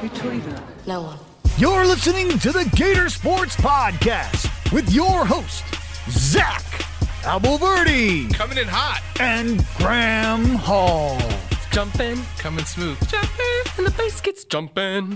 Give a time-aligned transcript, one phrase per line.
[0.00, 0.62] Who told you that?
[0.86, 1.18] No one.
[1.58, 5.64] You're listening to the Gator Sports Podcast with your host,
[6.08, 6.62] Zach
[7.22, 9.02] Abolverdi Coming in hot.
[9.20, 11.18] and Graham Hall.
[11.70, 12.18] Jumping.
[12.38, 12.98] Coming smooth.
[13.08, 13.62] Jumping.
[13.78, 15.14] And the bass gets jumping.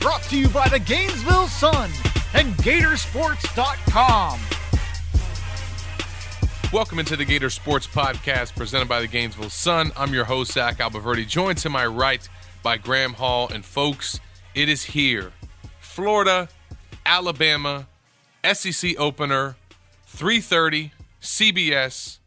[0.00, 1.90] Brought to you by the Gainesville Sun
[2.34, 4.40] and Gatorsports.com.
[6.72, 9.92] Welcome into the Gator Sports Podcast presented by the Gainesville Sun.
[9.96, 12.26] I'm your host, Zach Abolverdi, joined to my right
[12.62, 13.48] by Graham Hall.
[13.52, 14.20] And folks,
[14.54, 15.32] it is here.
[15.80, 16.48] Florida,
[17.04, 17.86] Alabama,
[18.52, 19.56] SEC opener,
[20.06, 22.18] 330, CBS.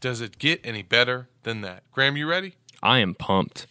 [0.00, 1.82] Does it get any better than that?
[1.92, 2.54] Graham, you ready?
[2.82, 3.66] I am pumped.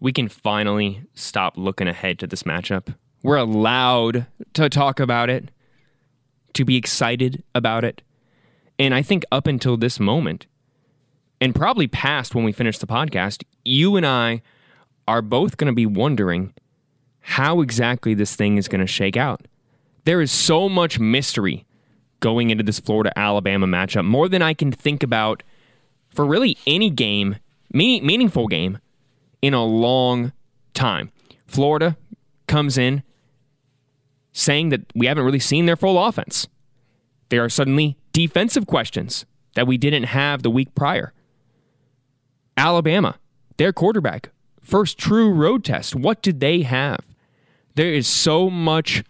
[0.00, 2.94] We can finally stop looking ahead to this matchup.
[3.22, 5.50] We're allowed to talk about it,
[6.54, 8.02] to be excited about it.
[8.78, 10.46] And I think up until this moment,
[11.40, 14.42] and probably past when we finish the podcast, you and I
[15.08, 16.52] are both going to be wondering
[17.20, 19.48] how exactly this thing is going to shake out.
[20.04, 21.66] There is so much mystery
[22.20, 25.42] going into this Florida Alabama matchup, more than I can think about
[26.10, 27.36] for really any game,
[27.72, 28.78] me- meaningful game,
[29.40, 30.32] in a long
[30.74, 31.10] time.
[31.46, 31.96] Florida
[32.46, 33.02] comes in
[34.32, 36.48] saying that we haven't really seen their full offense.
[37.30, 41.14] There are suddenly defensive questions that we didn't have the week prior.
[42.56, 43.18] Alabama,
[43.56, 44.30] their quarterback,
[44.68, 45.96] first true road test.
[45.96, 47.00] What did they have?
[47.74, 49.02] There is so much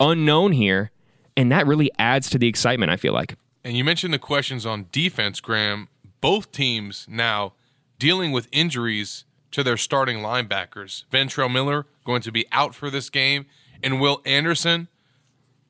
[0.00, 0.90] unknown here,
[1.36, 3.36] and that really adds to the excitement, I feel like.
[3.62, 5.88] And you mentioned the questions on defense, Graham.
[6.20, 7.52] Both teams now
[7.98, 11.04] dealing with injuries to their starting linebackers.
[11.12, 13.46] Ventrell Miller going to be out for this game,
[13.82, 14.88] and Will Anderson,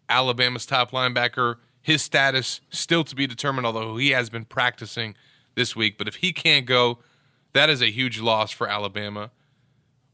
[0.09, 5.17] Alabama's top linebacker, his status still to be determined, although he has been practicing
[5.57, 5.98] this week.
[5.98, 6.98] But if he can't go,
[7.53, 9.31] that is a huge loss for Alabama.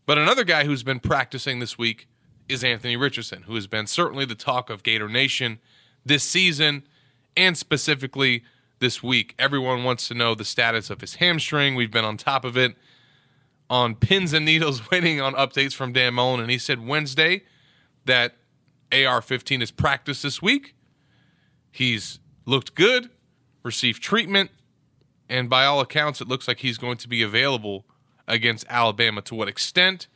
[0.07, 2.09] But another guy who's been practicing this week
[2.49, 5.59] is Anthony Richardson, who has been certainly the talk of Gator Nation
[6.05, 6.85] this season
[7.37, 8.43] and specifically
[8.81, 9.35] this week.
[9.39, 11.75] Everyone wants to know the status of his hamstring.
[11.75, 12.77] We've been on top of it
[13.71, 17.43] on pins and needles waiting on updates from Dan Mullen, and he said Wednesday
[18.07, 18.37] that
[18.93, 20.75] AR 15 is practiced this week.
[21.71, 23.11] He's looked good,
[23.63, 24.51] received treatment,
[25.29, 27.85] and by all accounts, it looks like he's going to be available
[28.27, 29.23] against Alabama.
[29.23, 30.07] To what extent,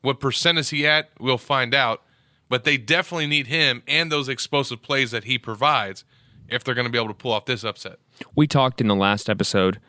[0.00, 1.10] what percent is he at?
[1.18, 2.02] We'll find out.
[2.48, 6.04] But they definitely need him and those explosive plays that he provides
[6.48, 7.98] if they're going to be able to pull off this upset.
[8.34, 9.80] We talked in the last episode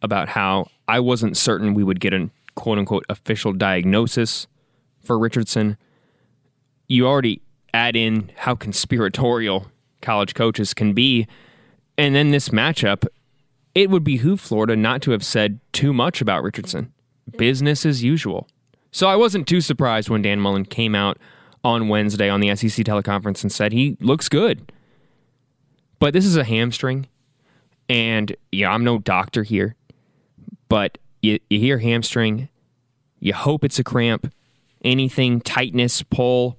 [0.00, 4.46] about how I wasn't certain we would get a quote unquote official diagnosis
[5.02, 5.76] for Richardson.
[6.88, 7.42] You already
[7.74, 9.66] add in how conspiratorial
[10.00, 11.26] college coaches can be.
[11.98, 13.06] And then this matchup,
[13.74, 16.92] it would behoove Florida not to have said too much about Richardson.
[17.36, 18.48] Business as usual.
[18.90, 21.18] So I wasn't too surprised when Dan Mullen came out
[21.64, 24.70] on Wednesday on the SEC teleconference and said he looks good.
[25.98, 27.06] But this is a hamstring.
[27.88, 29.76] And yeah, I'm no doctor here,
[30.68, 32.48] but you, you hear hamstring,
[33.20, 34.32] you hope it's a cramp,
[34.84, 36.58] anything, tightness, pull.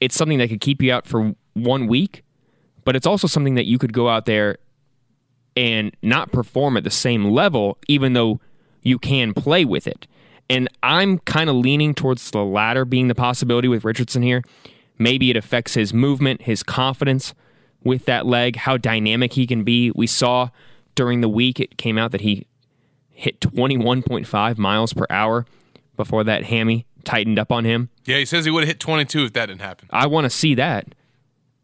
[0.00, 2.24] It's something that could keep you out for one week,
[2.84, 4.58] but it's also something that you could go out there
[5.56, 8.40] and not perform at the same level, even though
[8.82, 10.06] you can play with it.
[10.48, 14.42] And I'm kind of leaning towards the latter being the possibility with Richardson here.
[14.98, 17.34] Maybe it affects his movement, his confidence
[17.82, 19.90] with that leg, how dynamic he can be.
[19.92, 20.50] We saw
[20.94, 22.46] during the week it came out that he
[23.10, 25.46] hit 21.5 miles per hour
[25.96, 27.90] before that hammy tightened up on him.
[28.04, 29.88] Yeah, he says he would have hit 22 if that didn't happen.
[29.90, 30.94] I want to see that.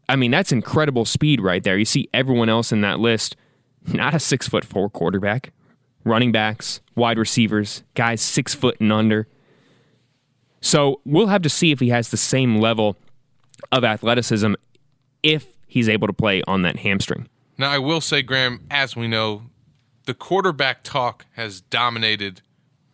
[0.09, 1.77] I mean, that's incredible speed right there.
[1.77, 3.35] You see everyone else in that list,
[3.87, 5.51] not a six foot four quarterback,
[6.03, 9.27] running backs, wide receivers, guys six foot and under.
[10.61, 12.97] So we'll have to see if he has the same level
[13.71, 14.53] of athleticism
[15.23, 17.27] if he's able to play on that hamstring.
[17.57, 19.43] Now, I will say, Graham, as we know,
[20.05, 22.41] the quarterback talk has dominated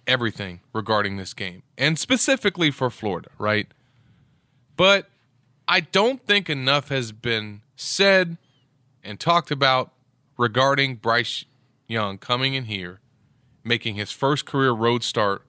[0.07, 3.67] everything regarding this game, and specifically for Florida, right?
[4.75, 5.09] But
[5.67, 8.37] I don't think enough has been said
[9.03, 9.92] and talked about
[10.37, 11.45] regarding Bryce
[11.87, 12.99] Young coming in here,
[13.63, 15.43] making his first career road start,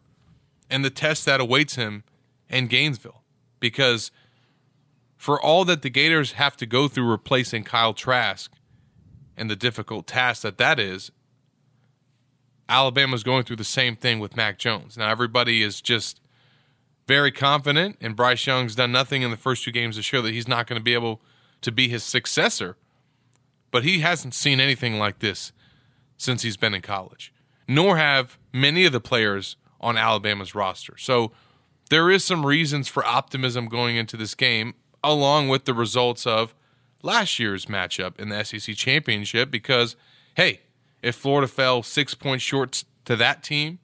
[0.70, 2.04] and the test that awaits him
[2.48, 3.22] in Gainesville.
[3.60, 4.10] Because
[5.16, 8.52] for all that the Gators have to go through replacing Kyle Trask
[9.36, 11.10] and the difficult task that that is,
[12.68, 14.96] Alabama's going through the same thing with Mac Jones.
[14.96, 16.20] Now, everybody is just
[17.06, 20.32] very confident, and Bryce Young's done nothing in the first two games to show that
[20.32, 21.20] he's not going to be able
[21.60, 22.76] to be his successor.
[23.74, 25.50] But he hasn't seen anything like this
[26.16, 27.34] since he's been in college,
[27.66, 30.96] nor have many of the players on Alabama's roster.
[30.96, 31.32] So
[31.90, 36.54] there is some reasons for optimism going into this game, along with the results of
[37.02, 39.50] last year's matchup in the SEC championship.
[39.50, 39.96] Because,
[40.36, 40.60] hey,
[41.02, 43.80] if Florida fell six points short to that team,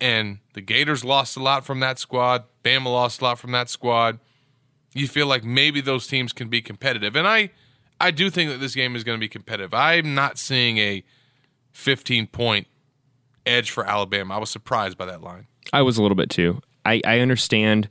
[0.00, 3.68] and the Gators lost a lot from that squad, Bama lost a lot from that
[3.68, 4.20] squad,
[4.94, 7.16] you feel like maybe those teams can be competitive.
[7.16, 7.50] And I,
[8.00, 9.74] I do think that this game is going to be competitive.
[9.74, 11.04] I'm not seeing a
[11.72, 12.66] 15 point
[13.46, 14.34] edge for Alabama.
[14.34, 15.46] I was surprised by that line.
[15.72, 16.60] I was a little bit too.
[16.84, 17.88] I, I understand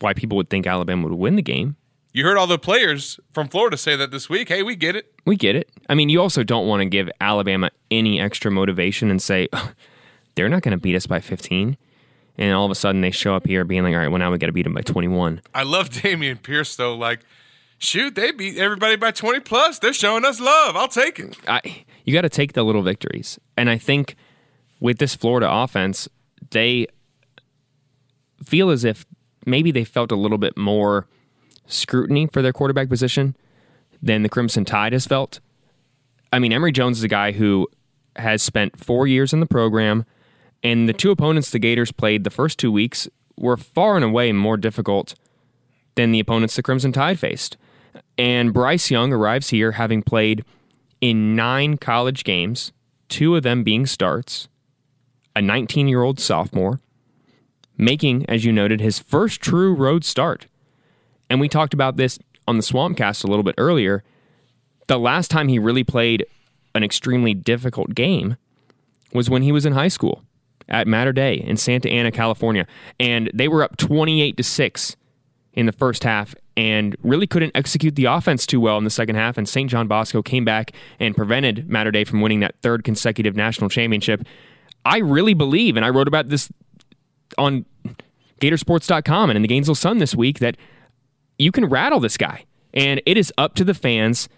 [0.00, 1.76] why people would think Alabama would win the game.
[2.12, 4.48] You heard all the players from Florida say that this week.
[4.48, 5.12] Hey, we get it.
[5.24, 5.70] We get it.
[5.88, 9.48] I mean, you also don't want to give Alabama any extra motivation and say,
[10.34, 11.76] they're not going to beat us by 15.
[12.36, 14.32] And all of a sudden they show up here being like, all right, well, now
[14.32, 15.40] we got to beat them by 21.
[15.54, 16.96] I love Dameon Pierce, though.
[16.96, 17.20] Like,
[17.80, 19.80] shoot, they beat everybody by 20 plus.
[19.80, 20.76] They're showing us love.
[20.76, 21.36] I'll take it.
[21.48, 23.40] I, you got to take the little victories.
[23.56, 24.14] And I think
[24.78, 26.08] with this Florida offense,
[26.50, 26.86] they
[28.44, 29.04] feel as if
[29.44, 31.08] maybe they felt a little bit more
[31.66, 33.36] scrutiny for their quarterback position
[34.02, 35.40] than the Crimson Tide has felt.
[36.32, 37.68] I mean, Emory Jones is a guy who
[38.16, 40.04] has spent four years in the program,
[40.62, 44.32] and the two opponents the Gators played the first two weeks were far and away
[44.32, 45.14] more difficult
[45.94, 47.56] than the opponents the Crimson Tide faced.
[48.18, 50.44] And Bryce Young arrives here having played
[51.00, 52.72] in nine college games,
[53.08, 54.48] two of them being starts,
[55.34, 56.80] a 19 year old sophomore,
[57.76, 60.46] making, as you noted, his first true road start.
[61.28, 64.02] And we talked about this on the Swampcast a little bit earlier.
[64.88, 66.26] The last time he really played
[66.74, 68.36] an extremely difficult game
[69.12, 70.22] was when he was in high school
[70.68, 72.66] at Mater Dei in Santa Ana, California.
[72.98, 74.96] And they were up 28 to 6
[75.54, 79.16] in the first half and really couldn't execute the offense too well in the second
[79.16, 79.36] half.
[79.38, 79.70] And St.
[79.70, 84.24] John Bosco came back and prevented Mater Dei from winning that third consecutive national championship.
[84.84, 86.50] I really believe, and I wrote about this
[87.38, 87.64] on
[88.40, 90.56] Gatorsports.com and in the Gainesville Sun this week, that
[91.38, 92.44] you can rattle this guy.
[92.72, 94.28] And it is up to the fans.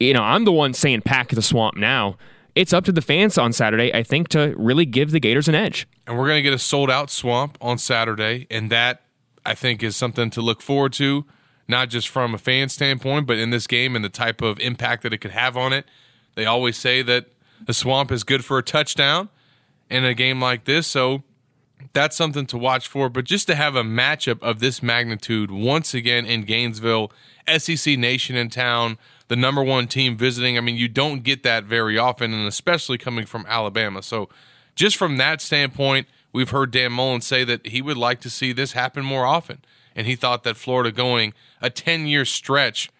[0.00, 2.16] You know, I'm the one saying pack the swamp now.
[2.54, 5.54] It's up to the fans on Saturday, I think, to really give the Gators an
[5.54, 5.86] edge.
[6.06, 8.46] And we're going to get a sold out swamp on Saturday.
[8.50, 9.02] And that,
[9.46, 11.24] I think, is something to look forward to,
[11.68, 15.04] not just from a fan standpoint, but in this game and the type of impact
[15.04, 15.86] that it could have on it.
[16.34, 17.26] They always say that
[17.64, 19.28] the swamp is good for a touchdown
[19.88, 20.86] in a game like this.
[20.86, 21.22] So
[21.92, 23.08] that's something to watch for.
[23.08, 27.12] But just to have a matchup of this magnitude once again in Gainesville,
[27.56, 28.98] SEC Nation in town,
[29.28, 32.98] the number one team visiting, I mean, you don't get that very often, and especially
[32.98, 34.02] coming from Alabama.
[34.02, 34.28] So,
[34.74, 38.52] just from that standpoint, we've heard Dan Mullen say that he would like to see
[38.52, 39.64] this happen more often.
[39.94, 42.90] And he thought that Florida going a 10 year stretch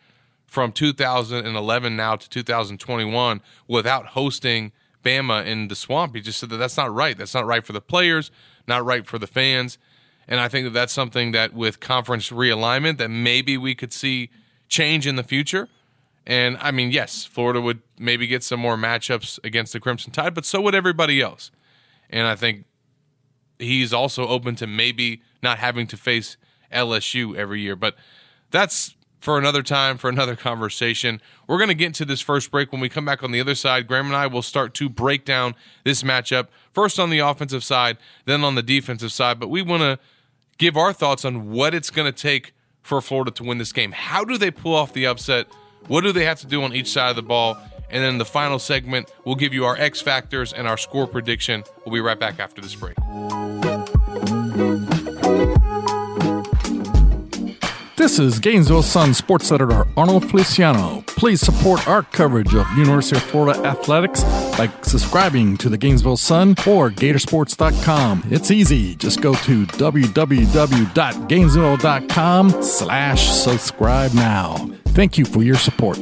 [0.47, 4.73] from 2011 now to 2021 without hosting
[5.05, 7.17] Bama in the swamp, he just said that that's not right.
[7.17, 8.31] That's not right for the players
[8.67, 9.79] not right for the fans.
[10.29, 14.31] And I think that that's something that with conference realignment that maybe we could see
[14.69, 15.69] change in the future.
[16.27, 20.35] And I mean, yes, Florida would maybe get some more matchups against the Crimson Tide,
[20.35, 21.53] but so would everybody else.
[22.11, 22.65] And I think
[23.59, 26.37] he's also open to maybe not having to face
[26.73, 27.77] LSU every year.
[27.77, 27.97] But
[28.51, 31.21] that's for another time, for another conversation.
[31.47, 32.71] We're going to get into this first break.
[32.71, 35.25] When we come back on the other side, Graham and I will start to break
[35.25, 35.55] down
[35.85, 39.41] this matchup first on the offensive side, then on the defensive side.
[39.41, 39.99] But we want to
[40.59, 43.93] give our thoughts on what it's going to take for Florida to win this game.
[43.93, 45.49] How do they pull off the upset?
[45.89, 47.59] What do they have to do on each side of the ball?
[47.91, 51.63] And then the final segment, we'll give you our X factors and our score prediction.
[51.85, 52.97] We'll be right back after this break.
[57.97, 61.03] This is Gainesville Sun sports editor Arnold Feliciano.
[61.07, 64.23] Please support our coverage of University of Florida athletics
[64.57, 68.23] by subscribing to the Gainesville Sun or Gatorsports.com.
[68.31, 68.95] It's easy.
[68.95, 74.71] Just go to www.gainesville.com slash subscribe now.
[74.89, 75.99] Thank you for your support.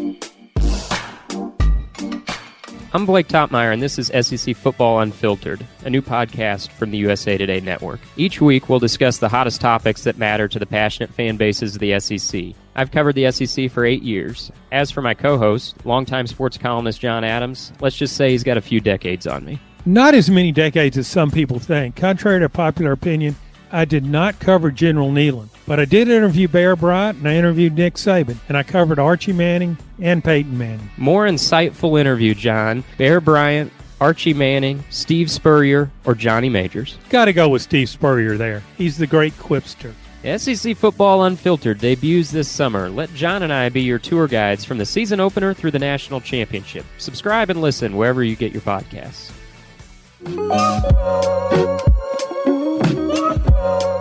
[2.95, 7.37] I'm Blake Toppmeyer, and this is SEC Football Unfiltered, a new podcast from the USA
[7.37, 7.99] Today Network.
[8.17, 11.81] Each week, we'll discuss the hottest topics that matter to the passionate fan bases of
[11.81, 12.55] the SEC.
[12.77, 14.53] I've covered the SEC for eight years.
[14.71, 18.59] As for my co host, longtime sports columnist John Adams, let's just say he's got
[18.59, 19.59] a few decades on me.
[19.85, 21.97] Not as many decades as some people think.
[21.97, 23.35] Contrary to popular opinion,
[23.73, 27.77] I did not cover General Neyland, but I did interview Bear Bryant and I interviewed
[27.77, 30.91] Nick Saban, and I covered Archie Manning and Peyton Manning.
[30.97, 32.85] More insightful interview, John.
[32.99, 36.99] Bear Bryant, Archie Manning, Steve Spurrier, or Johnny Majors.
[37.09, 38.63] Got to go with Steve Spurrier there.
[38.77, 39.95] He's the great quipster.
[40.39, 42.89] SEC Football Unfiltered debuts this summer.
[42.89, 46.23] Let John and I be your tour guides from the season opener through the national
[46.23, 46.87] championship.
[46.97, 49.31] Subscribe and listen wherever you get your podcasts.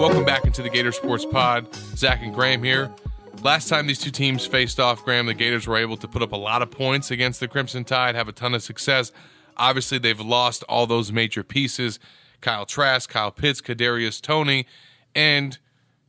[0.04, 1.74] Welcome back into the Gator Sports Pod.
[1.96, 2.92] Zach and Graham here.
[3.42, 6.34] Last time these two teams faced off, Graham, the Gators were able to put up
[6.34, 9.14] a lot of points against the Crimson Tide, have a ton of success.
[9.56, 12.00] Obviously, they've lost all those major pieces
[12.42, 14.68] Kyle Trask, Kyle Pitts, Kadarius Toney,
[15.16, 15.58] and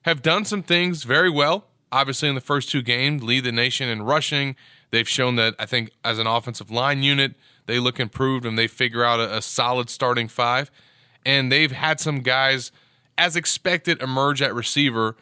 [0.03, 1.69] have done some things very well.
[1.93, 4.57] Obviously, in the first two games, lead the nation in rushing.
[4.91, 7.37] They've shown that, I think, as an offensive line unit,
[7.67, 10.73] they look improved and they figure out a, a solid starting five.
[11.25, 12.73] And they've had some guys–
[13.16, 15.16] as expected, emerge at receiver,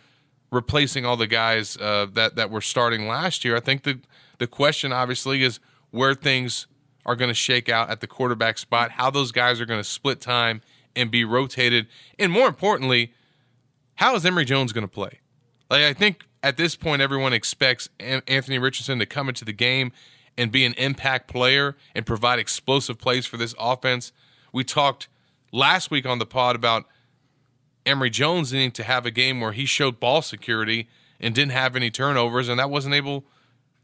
[0.51, 3.57] replacing all the guys uh, that that were starting last year.
[3.57, 4.01] I think the
[4.39, 6.67] the question obviously is where things
[7.05, 9.85] are going to shake out at the quarterback spot, how those guys are going to
[9.85, 10.63] split time
[10.95, 11.87] and be rotated,
[12.19, 13.13] and more importantly,
[13.97, 15.21] how is Emory Jones going to play?
[15.71, 19.93] Like I think at this point, everyone expects Anthony Richardson to come into the game
[20.37, 24.13] and be an impact player and provide explosive plays for this offense.
[24.53, 25.09] We talked
[25.53, 26.87] last week on the pod about
[27.85, 30.89] Emory Jones needing to have a game where he showed ball security
[31.21, 33.25] and didn't have any turnovers, and that wasn't able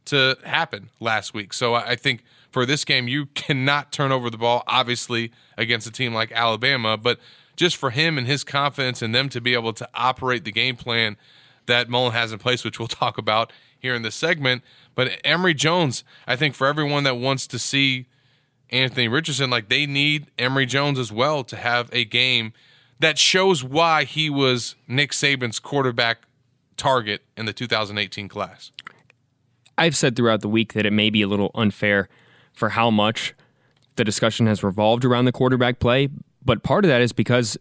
[0.06, 1.52] to happen last week.
[1.52, 5.92] So I think for this game, you cannot turn over the ball, obviously, against a
[5.92, 7.18] team like Alabama, but
[7.56, 10.76] just for him and his confidence and them to be able to operate the game
[10.76, 11.16] plan
[11.66, 14.62] that Mullen has in place, which we'll talk about here in this segment.
[14.94, 18.06] But Emory Jones, I think for everyone that wants to see
[18.70, 22.52] Anthony Richardson, like they need Emory Jones as well to have a game–
[23.00, 26.18] that shows why he was Nick Saban's quarterback
[26.76, 28.72] target in the 2018 class.
[29.76, 32.08] I've said throughout the week that it may be a little unfair
[32.52, 33.34] for how much
[33.96, 36.08] the discussion has revolved around the quarterback play,
[36.44, 37.56] but part of that is because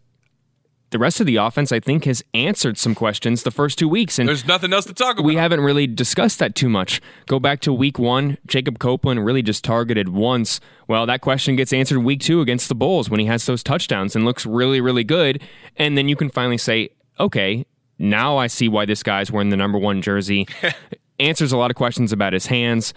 [0.90, 4.18] the rest of the offense, I think, has answered some questions the first two weeks.
[4.18, 5.26] And there's nothing else to talk about.
[5.26, 7.00] We haven't really discussed that too much.
[7.26, 10.60] Go back to week one, Jacob Copeland really just targeted once.
[10.86, 14.16] Well, that question gets answered week two against the Bulls when he has those touchdowns
[14.16, 15.42] and looks really, really good.
[15.76, 16.90] And then you can finally say,
[17.20, 17.66] okay,
[17.98, 20.46] now I see why this guy's wearing the number one jersey.
[21.20, 22.94] Answers a lot of questions about his hands.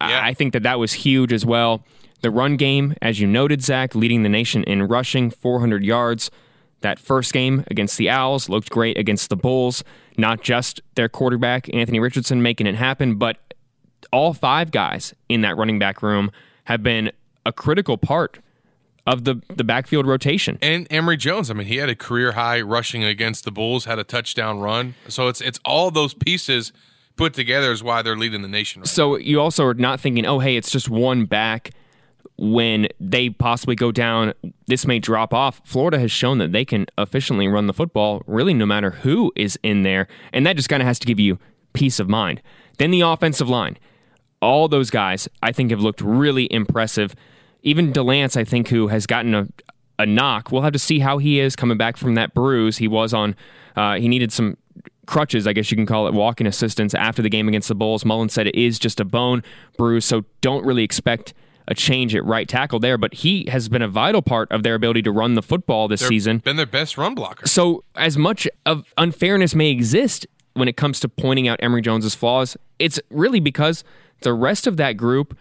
[0.00, 0.20] Yeah.
[0.22, 1.84] I think that that was huge as well.
[2.22, 6.30] The run game, as you noted, Zach, leading the nation in rushing, 400 yards.
[6.86, 9.82] That first game against the Owls looked great against the Bulls.
[10.16, 13.54] Not just their quarterback, Anthony Richardson, making it happen, but
[14.12, 16.30] all five guys in that running back room
[16.62, 17.10] have been
[17.44, 18.38] a critical part
[19.04, 20.60] of the, the backfield rotation.
[20.62, 23.98] And Emory Jones, I mean, he had a career high rushing against the Bulls, had
[23.98, 24.94] a touchdown run.
[25.08, 26.72] So it's it's all those pieces
[27.16, 28.82] put together is why they're leading the nation.
[28.82, 29.16] Right so now.
[29.16, 31.72] you also are not thinking, oh, hey, it's just one back
[32.38, 34.34] when they possibly go down,
[34.66, 35.62] this may drop off.
[35.64, 39.58] Florida has shown that they can efficiently run the football, really, no matter who is
[39.62, 40.06] in there.
[40.32, 41.38] And that just kind of has to give you
[41.72, 42.42] peace of mind.
[42.78, 43.78] Then the offensive line.
[44.42, 47.14] All those guys, I think, have looked really impressive.
[47.62, 49.48] Even Delance, I think, who has gotten a,
[49.98, 50.52] a knock.
[50.52, 52.76] We'll have to see how he is coming back from that bruise.
[52.76, 53.34] He was on,
[53.76, 54.58] uh, he needed some
[55.06, 58.04] crutches, I guess you can call it, walking assistance after the game against the Bulls.
[58.04, 59.42] Mullen said it is just a bone
[59.78, 61.32] bruise, so don't really expect
[61.68, 64.74] a change at right tackle there, but he has been a vital part of their
[64.74, 66.38] ability to run the football this They're season.
[66.38, 67.46] Been their best run blocker.
[67.46, 72.14] So, as much of unfairness may exist when it comes to pointing out Emory Jones's
[72.14, 73.84] flaws, it's really because
[74.22, 75.36] the rest of that group,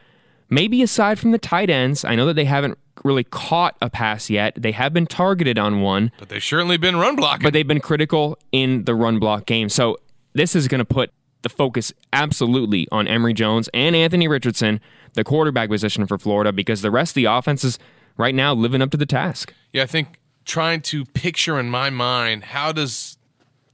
[0.50, 4.29] maybe aside from the tight ends, I know that they haven't really caught a pass
[4.29, 4.53] yet.
[4.58, 7.44] They have been targeted on one, but they've certainly been run blocking.
[7.44, 9.70] But they've been critical in the run block game.
[9.70, 9.98] So,
[10.34, 11.12] this is going to put
[11.46, 14.82] the focus absolutely on Emory Jones and Anthony Richardson
[15.14, 17.78] the quarterback position for Florida because the rest of the offense is
[18.18, 19.54] right now living up to the task.
[19.72, 23.18] Yeah, I think trying to picture in my mind how does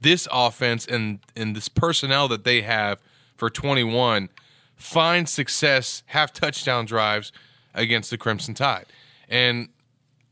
[0.02, 3.00] this offense and and this personnel that they have
[3.36, 4.28] for 21
[4.76, 7.32] find success, have touchdown drives
[7.72, 8.84] against the Crimson Tide.
[9.30, 9.70] And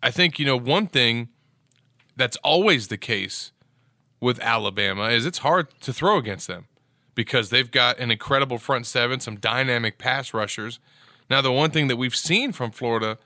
[0.02, 1.28] I think, you know, one thing
[2.16, 3.52] that's always the case
[4.20, 6.66] with Alabama is it's hard to throw against them
[7.14, 10.78] because they've got an incredible front seven, some dynamic pass rushers,
[11.30, 13.16] now, the one thing that we've seen from Florida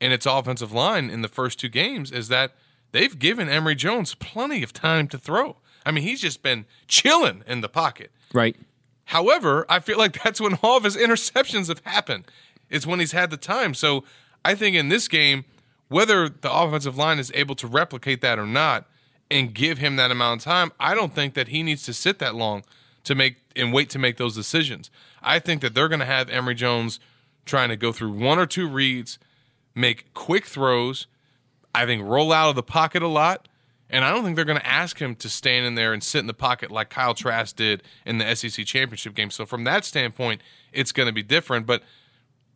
[0.00, 2.52] in its offensive line in the first two games is that
[2.92, 5.56] they've given Emory Jones plenty of time to throw.
[5.84, 8.12] I mean, he's just been chilling in the pocket.
[8.32, 8.56] Right.
[9.06, 12.26] However, I feel like that's when all of his interceptions have happened.
[12.70, 13.74] It's when he's had the time.
[13.74, 14.04] So
[14.44, 15.44] I think in this game,
[15.88, 18.86] whether the offensive line is able to replicate that or not
[19.30, 22.20] and give him that amount of time, I don't think that he needs to sit
[22.20, 22.62] that long
[23.04, 24.90] to make and wait to make those decisions.
[25.22, 27.00] I think that they're going to have Emory Jones–
[27.44, 29.18] trying to go through one or two reads,
[29.74, 31.06] make quick throws,
[31.74, 33.48] I think roll out of the pocket a lot.
[33.90, 36.20] And I don't think they're going to ask him to stand in there and sit
[36.20, 39.30] in the pocket like Kyle Trask did in the SEC championship game.
[39.30, 40.40] So from that standpoint,
[40.72, 41.66] it's going to be different.
[41.66, 41.82] But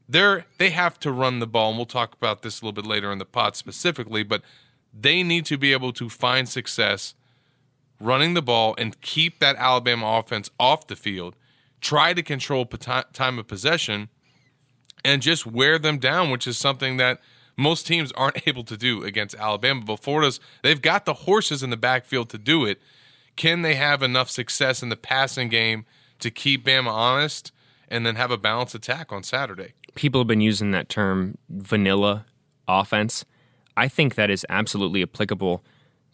[0.08, 2.86] they're they have to run the ball, and we'll talk about this a little bit
[2.88, 4.22] later in the pod specifically.
[4.22, 4.40] But
[4.98, 7.14] they need to be able to find success
[8.00, 11.36] running the ball and keep that Alabama offense off the field,
[11.80, 14.08] try to control time of possession,
[15.04, 17.20] and just wear them down, which is something that
[17.56, 19.82] most teams aren't able to do against Alabama.
[19.84, 22.80] But Florida's, they've got the horses in the backfield to do it.
[23.36, 25.84] Can they have enough success in the passing game
[26.20, 27.52] to keep Bama honest
[27.88, 29.74] and then have a balanced attack on Saturday?
[29.94, 32.24] People have been using that term vanilla
[32.66, 33.24] offense.
[33.76, 35.62] I think that is absolutely applicable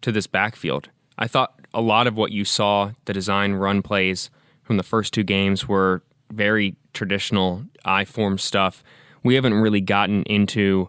[0.03, 0.91] to this backfield.
[1.19, 4.31] I thought a lot of what you saw, the design run plays
[4.62, 6.02] from the first two games, were
[6.33, 8.83] very traditional I form stuff.
[9.23, 10.88] We haven't really gotten into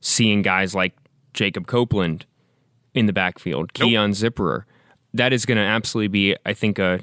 [0.00, 0.94] seeing guys like
[1.34, 2.26] Jacob Copeland
[2.94, 3.88] in the backfield, nope.
[3.88, 4.64] Keon Zipperer.
[5.14, 7.00] That is going to absolutely be, I think, a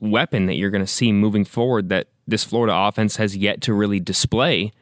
[0.00, 3.74] weapon that you're going to see moving forward that this Florida offense has yet to
[3.74, 4.72] really display.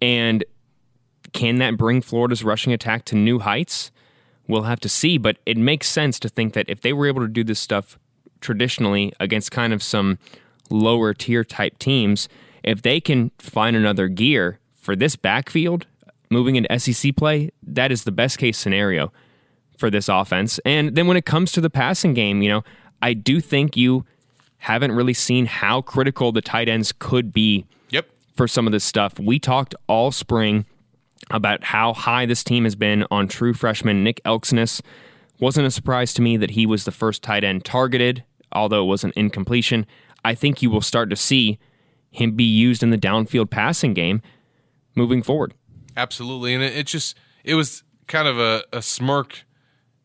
[0.00, 0.44] And
[1.32, 3.90] can that bring Florida's rushing attack to new heights?
[4.48, 7.22] We'll have to see, but it makes sense to think that if they were able
[7.22, 7.98] to do this stuff
[8.40, 10.18] traditionally against kind of some
[10.70, 12.28] lower tier type teams,
[12.62, 15.86] if they can find another gear for this backfield
[16.30, 19.12] moving into SEC play, that is the best case scenario
[19.78, 20.58] for this offense.
[20.64, 22.64] And then when it comes to the passing game, you know,
[23.02, 24.04] I do think you
[24.58, 28.08] haven't really seen how critical the tight ends could be yep.
[28.34, 29.18] for some of this stuff.
[29.18, 30.66] We talked all spring
[31.30, 34.80] about how high this team has been on true freshman Nick Elksnis.
[35.40, 38.88] Wasn't a surprise to me that he was the first tight end targeted, although it
[38.88, 39.86] was an incompletion.
[40.24, 41.58] I think you will start to see
[42.10, 44.22] him be used in the downfield passing game
[44.94, 45.52] moving forward.
[45.96, 46.54] Absolutely.
[46.54, 49.44] And it, it just, it was kind of a, a smirk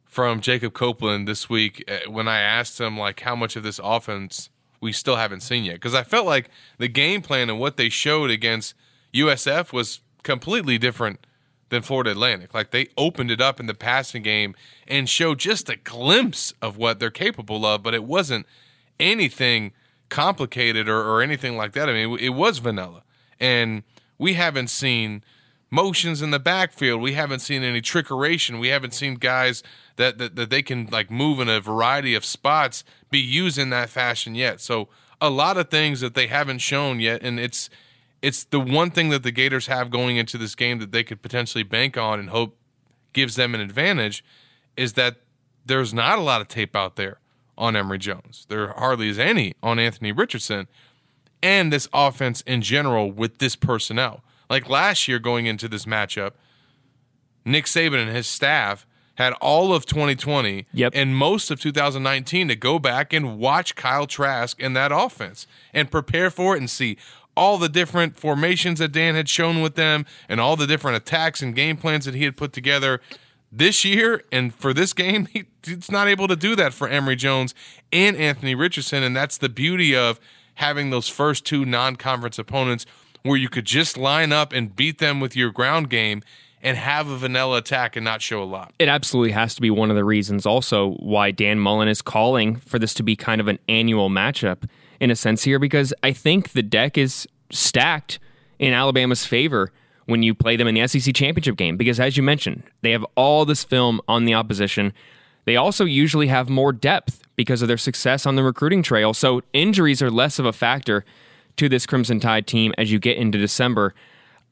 [0.06, 3.80] from Jacob Copeland this week uh, when I asked him, like, how much of this
[3.82, 4.50] offense
[4.82, 5.76] we still haven't seen yet.
[5.76, 8.74] Because I felt like the game plan and what they showed against
[9.14, 11.26] USF was completely different
[11.70, 12.54] than Florida Atlantic.
[12.54, 14.56] Like they opened it up in the passing game
[14.88, 18.46] and showed just a glimpse of what they're capable of, but it wasn't
[19.00, 19.72] anything
[20.10, 21.90] complicated or, or anything like that.
[21.90, 23.04] I mean, it, it was vanilla.
[23.40, 23.84] And
[24.18, 25.24] we haven't seen
[25.72, 27.02] motions in the backfield.
[27.02, 28.60] We haven't seen any trickeration.
[28.60, 29.64] We haven't seen guys
[29.96, 33.70] that, that, that they can like move in a variety of spots be used in
[33.70, 34.60] that fashion yet.
[34.60, 34.90] So
[35.22, 37.24] a lot of things that they haven't shown yet.
[37.24, 37.70] And it's,
[38.22, 41.22] it's the one thing that the Gators have going into this game that they could
[41.22, 42.58] potentially bank on and hope
[43.14, 44.24] gives them an advantage
[44.78, 45.18] is that
[45.66, 47.20] there's not a lot of tape out there
[47.58, 48.46] on Emory Jones.
[48.50, 50.68] There hardly is any on Anthony Richardson
[51.44, 54.24] and this offense in general with this personnel.
[54.50, 56.34] Like last year going into this matchup,
[57.46, 60.94] Nick Saban and his staff had all of 2020 yep.
[60.96, 65.92] and most of 2019 to go back and watch Kyle Trask and that offense and
[65.92, 66.98] prepare for it and see
[67.36, 71.42] all the different formations that Dan had shown with them and all the different attacks
[71.42, 73.02] and game plans that he had put together
[73.52, 74.24] this year.
[74.32, 77.54] And for this game he, he's not able to do that for Emory Jones
[77.92, 79.04] and Anthony Richardson.
[79.04, 80.20] And that's the beauty of
[80.56, 82.86] having those first two non-conference opponents
[83.24, 86.22] where you could just line up and beat them with your ground game
[86.64, 88.74] and have a vanilla attack and not show a lot.
[88.78, 92.58] It absolutely has to be one of the reasons also why Dan Mullen is calling
[92.58, 94.70] for this to be kind of an annual matchup
[95.02, 98.20] in a sense here because I think the deck is stacked
[98.60, 99.74] in Alabama's favor
[100.06, 103.06] when you play them in the SEC championship game because as you mentioned, they have
[103.16, 104.94] all this film on the opposition.
[105.46, 109.14] They also usually have more depth because of their success on the recruiting trail.
[109.14, 111.04] So injuries are less of a factor
[111.58, 113.96] to this Crimson Tide team as you get into December.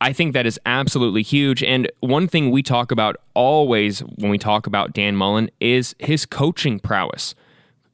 [0.02, 1.62] I think that is absolutely huge.
[1.64, 6.26] And one thing we talk about always when we talk about Dan Mullen is his
[6.26, 7.36] coaching prowess,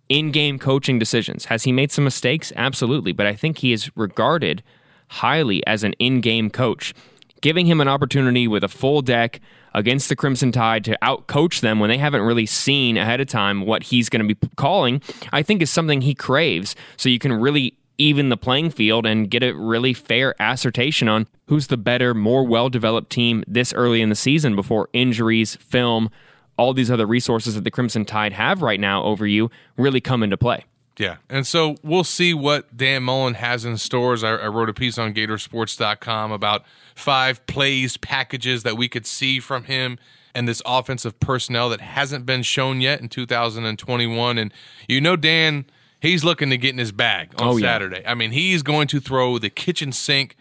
[0.10, 1.46] in game coaching decisions.
[1.46, 2.54] Has he made some mistakes?
[2.56, 3.12] Absolutely.
[3.12, 4.64] But I think he is regarded
[5.08, 6.94] highly as an in game coach.
[7.42, 9.40] Giving him an opportunity with a full deck
[9.74, 13.66] against the Crimson Tide to outcoach them when they haven't really seen ahead of time
[13.66, 16.76] what he's going to be calling, I think is something he craves.
[16.98, 21.28] So you can really even the playing field and get a really fair assertion on
[21.48, 26.10] who's the better, more well developed team this early in the season before injuries, film,
[26.58, 30.24] all these other resources that the Crimson Tide have right now over you really come
[30.24, 30.66] into play.
[30.98, 31.18] Yeah.
[31.30, 34.24] And so we'll see what Dan Mullen has in stores.
[34.24, 36.64] I, I wrote a piece on Gatorsports.com about
[36.96, 40.00] five plays, packages that we could see from him
[40.34, 44.38] and this offensive personnel that hasn't been shown yet in 2021.
[44.38, 44.54] And
[44.88, 45.66] you know, Dan
[46.06, 48.02] he's looking to get in his bag on oh, Saturday.
[48.02, 48.12] Yeah.
[48.12, 50.36] I mean, he's going to throw the kitchen sink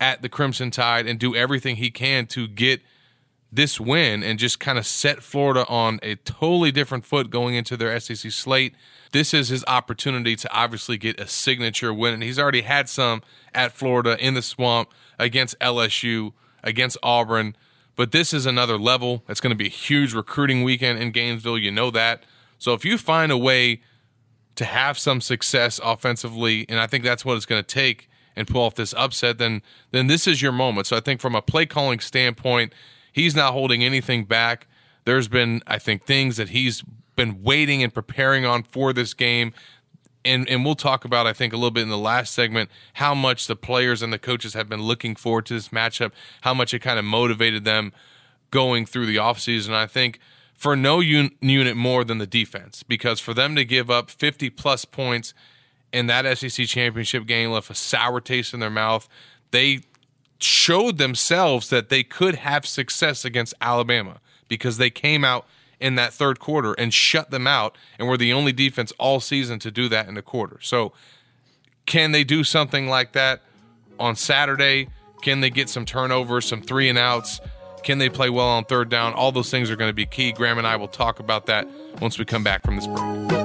[0.00, 2.82] at the Crimson Tide and do everything he can to get
[3.52, 7.76] this win and just kind of set Florida on a totally different foot going into
[7.76, 8.74] their SEC slate.
[9.12, 12.14] This is his opportunity to obviously get a signature win.
[12.14, 13.22] And he's already had some
[13.54, 14.88] at Florida in the swamp
[15.18, 16.32] against LSU,
[16.64, 17.54] against Auburn.
[17.94, 19.22] But this is another level.
[19.28, 21.58] It's going to be a huge recruiting weekend in Gainesville.
[21.58, 22.24] You know that.
[22.58, 23.82] So if you find a way
[24.54, 28.48] to have some success offensively, and I think that's what it's going to take and
[28.48, 29.60] pull off this upset, then
[29.90, 30.86] then this is your moment.
[30.86, 32.72] So I think from a play calling standpoint,
[33.12, 34.66] he's not holding anything back.
[35.04, 36.82] There's been, I think, things that he's
[37.16, 39.52] been waiting and preparing on for this game.
[40.24, 43.14] And, and we'll talk about, I think, a little bit in the last segment, how
[43.14, 46.72] much the players and the coaches have been looking forward to this matchup, how much
[46.72, 47.92] it kind of motivated them
[48.50, 49.74] going through the offseason.
[49.74, 50.20] I think
[50.54, 54.48] for no un- unit more than the defense, because for them to give up 50
[54.50, 55.34] plus points
[55.92, 59.08] in that SEC championship game left a sour taste in their mouth.
[59.50, 59.80] They
[60.42, 65.46] showed themselves that they could have success against Alabama because they came out
[65.80, 69.58] in that third quarter and shut them out and were the only defense all season
[69.58, 70.58] to do that in a quarter.
[70.60, 70.92] So,
[71.84, 73.42] can they do something like that
[73.98, 74.88] on Saturday?
[75.22, 77.40] Can they get some turnovers, some three and outs?
[77.82, 79.12] Can they play well on third down?
[79.14, 80.30] All those things are going to be key.
[80.30, 81.66] Graham and I will talk about that
[82.00, 83.41] once we come back from this break.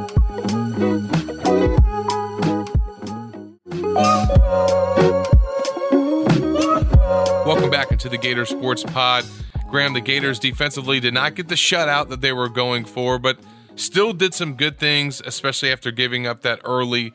[7.98, 9.26] Into the Gator Sports Pod.
[9.72, 13.40] Graham, the Gators defensively did not get the shutout that they were going for, but
[13.76, 17.12] still did some good things, especially after giving up that early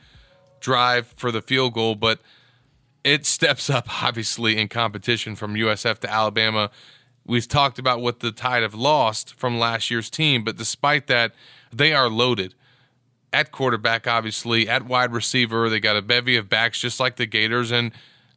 [0.59, 1.95] drive for the field goal.
[1.95, 2.19] But
[3.05, 6.69] it steps up, obviously, in competition from USF to Alabama.
[7.25, 11.33] We've talked about what the Tide have lost from last year's team, but despite that,
[11.73, 12.57] they are loaded
[13.33, 15.71] at quarterback, obviously, at wide receiver.
[15.71, 17.93] They got a bevy of backs just like the Gators, and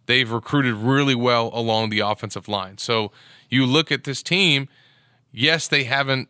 [0.06, 2.78] they've recruited really well along the offensive line.
[2.78, 3.12] So
[3.50, 4.68] you look at this team,
[5.32, 6.30] yes, they haven't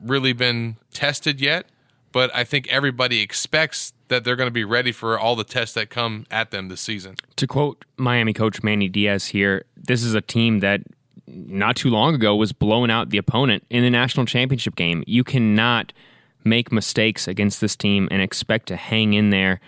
[0.00, 1.66] really been tested yet,
[2.10, 5.74] but I think everybody expects that they're going to be ready for all the tests
[5.74, 7.16] that come at them this season.
[7.36, 10.82] To quote Miami coach Manny Diaz here, this is a team that
[11.26, 15.02] not too long ago was blowing out the opponent in the national championship game.
[15.06, 15.92] You cannot
[16.44, 19.60] make mistakes against this team and expect to hang in there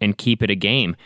[0.00, 0.96] and keep it a game.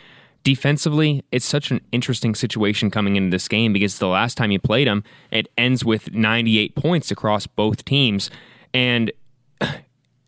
[0.43, 4.59] Defensively, it's such an interesting situation coming into this game because the last time you
[4.59, 8.29] played them, it ends with 98 points across both teams.
[8.73, 9.11] And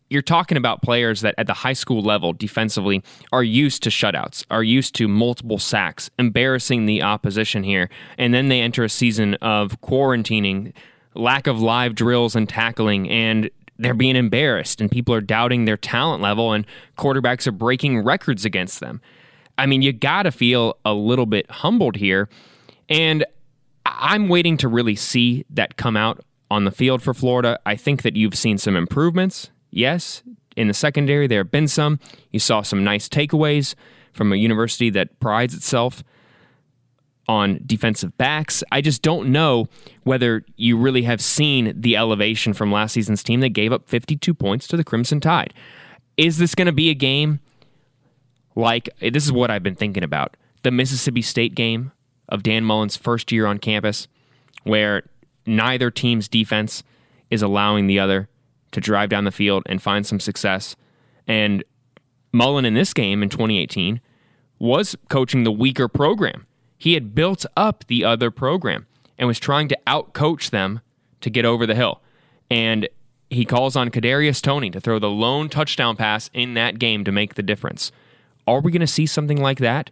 [0.09, 4.45] you're talking about players that at the high school level defensively are used to shutouts,
[4.49, 7.89] are used to multiple sacks, embarrassing the opposition here.
[8.17, 10.73] And then they enter a season of quarantining,
[11.13, 15.77] lack of live drills and tackling, and they're being embarrassed, and people are doubting their
[15.77, 16.65] talent level, and
[16.97, 19.01] quarterbacks are breaking records against them.
[19.59, 22.29] I mean, you got to feel a little bit humbled here.
[22.87, 23.25] And
[23.85, 27.59] I'm waiting to really see that come out on the field for Florida.
[27.65, 29.51] I think that you've seen some improvements.
[29.69, 30.23] Yes,
[30.55, 31.99] in the secondary, there have been some.
[32.31, 33.75] You saw some nice takeaways
[34.13, 36.03] from a university that prides itself
[37.27, 38.63] on defensive backs.
[38.71, 39.67] I just don't know
[40.03, 44.33] whether you really have seen the elevation from last season's team that gave up 52
[44.33, 45.53] points to the Crimson Tide.
[46.17, 47.39] Is this going to be a game
[48.55, 51.91] like this is what I've been thinking about the Mississippi State game
[52.27, 54.07] of Dan Mullen's first year on campus,
[54.63, 55.03] where
[55.45, 56.83] neither team's defense
[57.29, 58.27] is allowing the other
[58.71, 60.75] to drive down the field and find some success.
[61.27, 61.63] And
[62.31, 64.01] Mullen in this game in 2018
[64.59, 66.45] was coaching the weaker program.
[66.77, 68.85] He had built up the other program
[69.17, 70.81] and was trying to outcoach them
[71.21, 72.01] to get over the hill.
[72.49, 72.87] And
[73.29, 77.11] he calls on Kadarius Toney to throw the lone touchdown pass in that game to
[77.11, 77.91] make the difference.
[78.49, 79.91] Are we going to see something like that?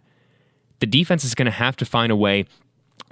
[0.80, 2.46] The defense is going to have to find a way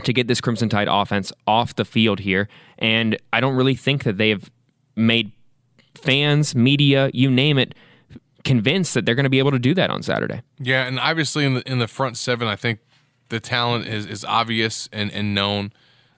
[0.02, 2.48] to get this Crimson Tide offense off the field here.
[2.78, 4.50] And I don't really think that they have
[4.96, 5.30] made
[5.94, 7.74] fans, media, you name it,
[8.44, 10.42] convinced that they're going to be able to do that on Saturday.
[10.58, 12.80] Yeah, and obviously in the in the front seven, I think
[13.28, 15.72] the talent is, is obvious and, and known.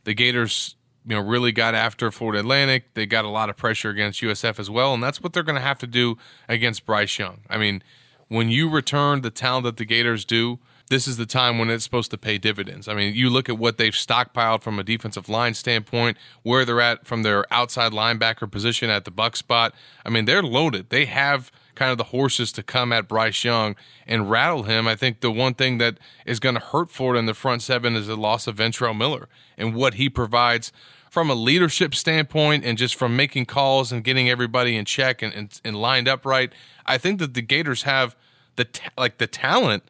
[0.05, 2.95] The Gators, you know, really got after Florida Atlantic.
[2.95, 5.57] They got a lot of pressure against USF as well, and that's what they're going
[5.57, 6.17] to have to do
[6.49, 7.41] against Bryce Young.
[7.51, 7.83] I mean,
[8.29, 11.85] when you return the talent that the Gators do, this is the time when it's
[11.85, 12.89] supposed to pay dividends.
[12.89, 16.81] I mean, you look at what they've stockpiled from a defensive line standpoint, where they're
[16.81, 19.75] at from their outside linebacker position at the buck spot.
[20.05, 20.89] I mean, they're loaded.
[20.89, 24.89] They have kind of the horses to come at Bryce Young and rattle him.
[24.89, 27.95] I think the one thing that is going to hurt Florida in the front seven
[27.95, 30.73] is the loss of Ventrell Miller and what he provides
[31.11, 35.33] from a leadership standpoint and just from making calls and getting everybody in check and,
[35.35, 36.53] and, and lined up right.
[36.87, 38.17] I think that the Gators have
[38.57, 38.67] the
[38.97, 39.85] like the talent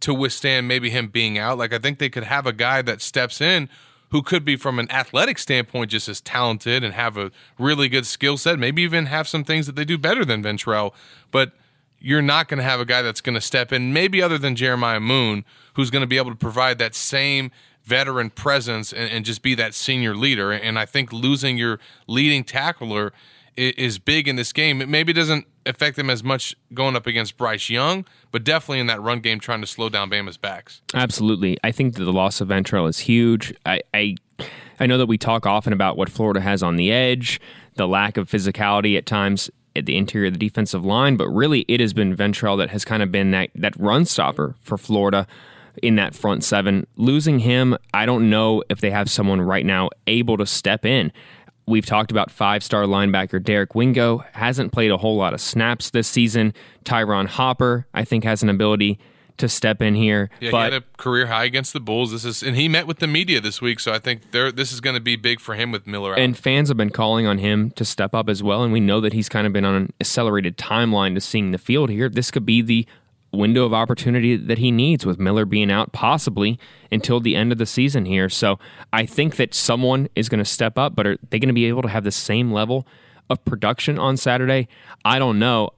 [0.00, 1.58] to withstand maybe him being out.
[1.58, 3.68] Like I think they could have a guy that steps in
[4.10, 8.04] who could be from an athletic standpoint just as talented and have a really good
[8.04, 10.92] skill set, maybe even have some things that they do better than Ventrell,
[11.30, 11.52] but
[11.98, 14.56] you're not going to have a guy that's going to step in, maybe other than
[14.56, 17.50] Jeremiah Moon, who's going to be able to provide that same
[17.84, 20.52] veteran presence and, and just be that senior leader.
[20.52, 23.12] And I think losing your leading tackler
[23.58, 24.80] i- is big in this game.
[24.80, 28.86] It maybe doesn't affect them as much going up against Bryce Young, but definitely in
[28.88, 30.80] that run game trying to slow down Bama's backs.
[30.94, 31.56] Absolutely.
[31.62, 33.54] I think that the loss of Ventrell is huge.
[33.66, 34.16] I, I
[34.80, 37.40] I know that we talk often about what Florida has on the edge,
[37.76, 41.60] the lack of physicality at times at the interior of the defensive line, but really
[41.68, 45.26] it has been Ventrell that has kind of been that, that run stopper for Florida
[45.82, 46.86] in that front seven.
[46.96, 51.12] Losing him, I don't know if they have someone right now able to step in.
[51.66, 55.90] We've talked about five star linebacker Derek Wingo, hasn't played a whole lot of snaps
[55.90, 56.54] this season.
[56.84, 58.98] Ty'Ron Hopper, I think, has an ability
[59.38, 60.30] to step in here.
[60.40, 62.12] Yeah, but he had a career high against the Bulls.
[62.12, 64.72] This is, and he met with the media this week, so I think there this
[64.72, 66.18] is going to be big for him with Miller out.
[66.18, 68.62] And fans have been calling on him to step up as well.
[68.62, 71.58] And we know that he's kind of been on an accelerated timeline to seeing the
[71.58, 72.08] field here.
[72.08, 72.86] This could be the
[73.32, 76.58] window of opportunity that he needs with Miller being out possibly
[76.90, 78.28] until the end of the season here.
[78.28, 78.58] So
[78.92, 81.66] I think that someone is going to step up, but are they going to be
[81.66, 82.86] able to have the same level
[83.30, 84.68] of production on Saturday?
[85.04, 85.70] I don't know.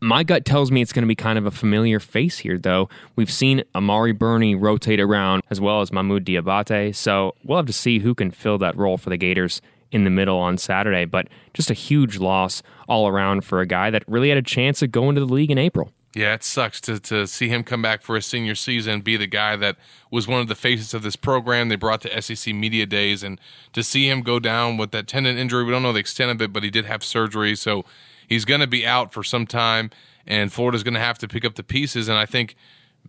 [0.00, 2.88] My gut tells me it's going to be kind of a familiar face here, though.
[3.14, 7.72] We've seen Amari Burney rotate around as well as Mahmoud Diabate, so we'll have to
[7.72, 9.62] see who can fill that role for the Gators
[9.92, 11.04] in the middle on Saturday.
[11.04, 14.82] But just a huge loss all around for a guy that really had a chance
[14.82, 15.92] of going to the league in April.
[16.14, 19.26] Yeah, it sucks to, to see him come back for his senior season, be the
[19.26, 19.76] guy that
[20.10, 23.40] was one of the faces of this program they brought to SEC Media Days, and
[23.72, 25.64] to see him go down with that tendon injury.
[25.64, 27.86] We don't know the extent of it, but he did have surgery, so
[28.28, 29.90] he's going to be out for some time,
[30.26, 32.08] and Florida's going to have to pick up the pieces.
[32.08, 32.56] And I think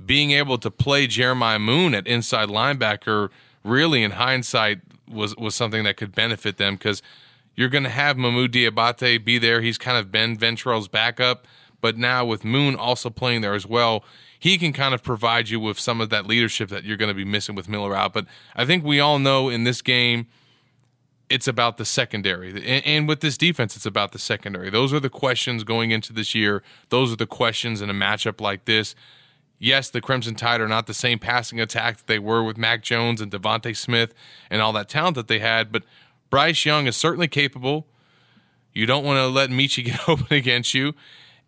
[0.05, 3.29] being able to play Jeremiah Moon at inside linebacker,
[3.65, 7.01] really in hindsight, was was something that could benefit them because
[7.55, 9.61] you're going to have Mahmoud Diabate be there.
[9.61, 11.45] He's kind of Ben Ventrell's backup.
[11.83, 14.05] But now with Moon also playing there as well,
[14.39, 17.13] he can kind of provide you with some of that leadership that you're going to
[17.13, 18.13] be missing with Miller out.
[18.13, 20.27] But I think we all know in this game,
[21.29, 22.51] it's about the secondary.
[22.51, 24.69] And, and with this defense, it's about the secondary.
[24.69, 26.63] Those are the questions going into this year.
[26.87, 28.95] Those are the questions in a matchup like this.
[29.59, 32.81] Yes, the Crimson Tide are not the same passing attack that they were with Mac
[32.81, 34.13] Jones and DeVonta Smith
[34.49, 35.83] and all that talent that they had, but
[36.29, 37.87] Bryce Young is certainly capable.
[38.71, 40.93] You don't want to let Metchie get open against you.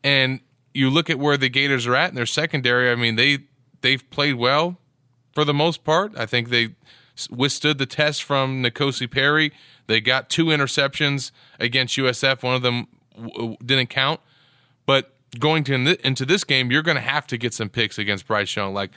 [0.05, 0.41] And
[0.71, 2.91] you look at where the Gators are at in their secondary.
[2.91, 3.39] I mean, they
[3.81, 4.77] they've played well
[5.33, 6.13] for the most part.
[6.15, 6.75] I think they
[7.31, 9.51] withstood the test from N'Kosi Perry.
[9.87, 12.43] They got two interceptions against USF.
[12.43, 14.19] One of them w- didn't count.
[14.85, 18.27] But going to into this game, you're going to have to get some picks against
[18.27, 18.75] Bryce Young.
[18.75, 18.91] Like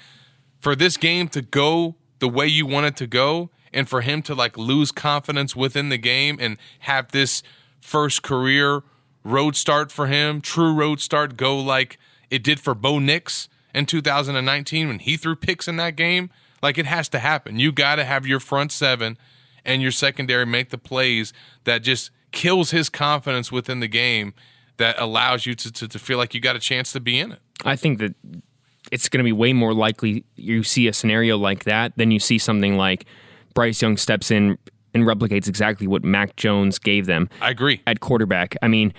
[0.60, 4.20] for this game to go the way you want it to go, and for him
[4.22, 7.42] to like lose confidence within the game and have this
[7.80, 8.82] first career
[9.28, 11.98] road start for him, true road start, go like
[12.30, 16.30] it did for Bo Nix in 2019 when he threw picks in that game.
[16.62, 17.58] Like it has to happen.
[17.58, 19.16] You got to have your front seven
[19.64, 21.32] and your secondary make the plays
[21.64, 24.34] that just kills his confidence within the game
[24.78, 27.32] that allows you to, to, to feel like you got a chance to be in
[27.32, 27.38] it.
[27.64, 28.14] I think that
[28.90, 32.18] it's going to be way more likely you see a scenario like that than you
[32.18, 33.04] see something like
[33.54, 34.58] Bryce Young steps in
[34.98, 37.28] and replicates exactly what Mac Jones gave them.
[37.40, 37.80] I agree.
[37.86, 38.56] At quarterback.
[38.62, 38.92] I mean,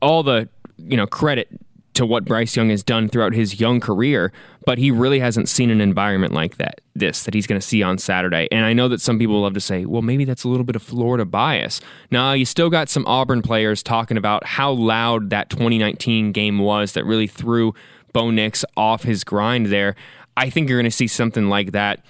[0.00, 1.48] all the, you know, credit
[1.96, 4.30] to what Bryce Young has done throughout his young career,
[4.66, 7.82] but he really hasn't seen an environment like that, this, that he's going to see
[7.82, 8.48] on Saturday.
[8.52, 10.76] And I know that some people love to say, well, maybe that's a little bit
[10.76, 11.80] of Florida bias.
[12.10, 16.92] Now, you still got some Auburn players talking about how loud that 2019 game was
[16.92, 17.74] that really threw
[18.12, 19.96] Bo Nix off his grind there.
[20.36, 22.04] I think you're going to see something like that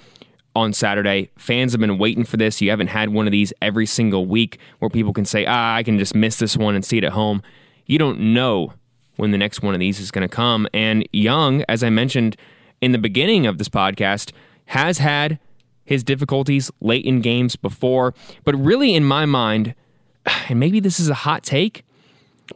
[0.56, 1.30] on Saturday.
[1.36, 2.62] Fans have been waiting for this.
[2.62, 5.82] You haven't had one of these every single week where people can say, ah, I
[5.82, 7.42] can just miss this one and see it at home.
[7.84, 8.72] You don't know
[9.16, 10.66] when the next one of these is going to come.
[10.72, 12.36] And Young, as I mentioned
[12.80, 14.32] in the beginning of this podcast,
[14.66, 15.38] has had
[15.84, 18.14] his difficulties late in games before.
[18.44, 19.74] But really, in my mind,
[20.48, 21.84] and maybe this is a hot take,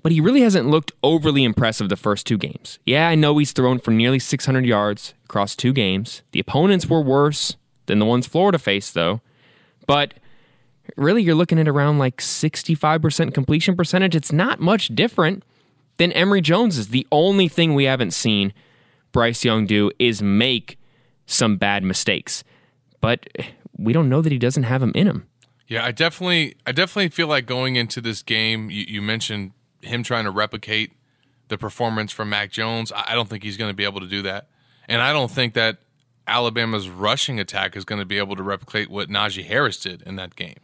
[0.02, 2.78] but he really hasn't looked overly impressive the first two games.
[2.86, 6.22] Yeah, I know he's thrown for nearly 600 yards across two games.
[6.32, 9.20] The opponents were worse than the ones Florida faced, though.
[9.86, 10.14] But
[10.96, 14.14] really, you're looking at around like 65% completion percentage.
[14.14, 15.44] It's not much different
[15.96, 16.88] than Emory Jones's.
[16.88, 18.52] The only thing we haven't seen
[19.12, 20.78] Bryce Young do is make
[21.26, 22.44] some bad mistakes.
[23.00, 23.26] But
[23.76, 25.26] we don't know that he doesn't have them in him.
[25.66, 28.70] Yeah, I definitely, I definitely feel like going into this game.
[28.70, 30.92] You, you mentioned him trying to replicate
[31.48, 32.92] the performance from Mac Jones.
[32.94, 34.48] I don't think he's going to be able to do that,
[34.88, 35.78] and I don't think that
[36.30, 40.16] Alabama's rushing attack is going to be able to replicate what Najee Harris did in
[40.16, 40.58] that game.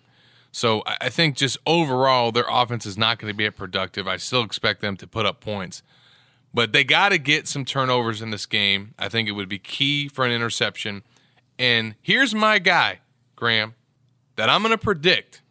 [0.52, 4.06] So I think just overall, their offense is not going to be productive.
[4.08, 5.82] I still expect them to put up points,
[6.54, 8.94] but they got to get some turnovers in this game.
[8.98, 11.02] I think it would be key for an interception.
[11.58, 13.00] And here's my guy,
[13.34, 13.74] Graham,
[14.36, 15.42] that I'm going to predict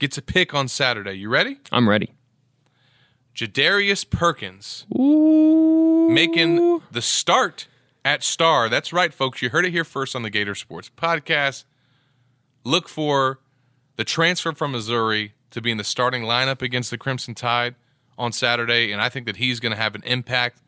[0.00, 1.12] gets a pick on Saturday.
[1.12, 1.58] You ready?
[1.70, 2.14] I'm ready.
[3.36, 6.08] Jadarius Perkins Ooh.
[6.10, 7.68] making the start
[8.04, 8.68] at Star.
[8.68, 9.42] That's right, folks.
[9.42, 11.64] You heard it here first on the Gator Sports Podcast.
[12.64, 13.40] Look for
[13.96, 17.74] the transfer from Missouri to be in the starting lineup against the Crimson Tide
[18.16, 20.60] on Saturday, and I think that he's going to have an impact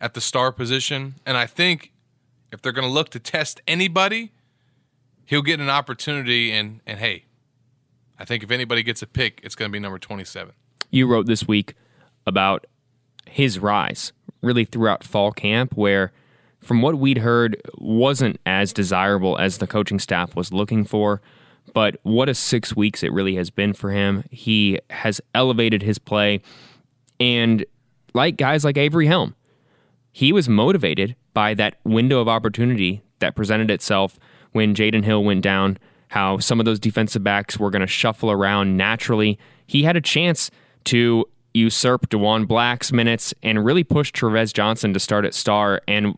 [0.00, 1.14] at the star position.
[1.24, 1.92] And I think
[2.52, 4.32] if they're going to look to test anybody,
[5.24, 6.52] he'll get an opportunity.
[6.52, 7.24] And and hey,
[8.18, 10.54] I think if anybody gets a pick, it's going to be number twenty-seven.
[10.90, 11.74] you wrote this week
[12.26, 12.66] about
[13.26, 14.12] his rise
[14.42, 16.12] really throughout fall camp where
[16.66, 21.20] from what we'd heard wasn't as desirable as the coaching staff was looking for
[21.72, 25.98] but what a six weeks it really has been for him he has elevated his
[25.98, 26.40] play
[27.20, 27.64] and
[28.14, 29.34] like guys like avery helm
[30.16, 34.18] he was motivated by that window of opportunity that presented itself
[34.52, 35.76] when Jaydon Hill went down,
[36.08, 39.38] how some of those defensive backs were going to shuffle around naturally.
[39.66, 40.50] He had a chance
[40.84, 45.82] to usurp Dewan Black's minutes and really push Tre'Vez Johnson to start at star.
[45.86, 46.16] And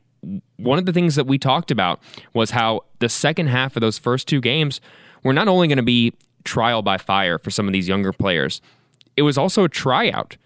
[0.56, 2.00] one of the things that we talked about
[2.34, 4.80] was how the second half of those first two games
[5.22, 6.12] were not only going to be
[6.44, 8.60] trial by fire for some of these younger players,
[9.16, 10.36] it was also a tryout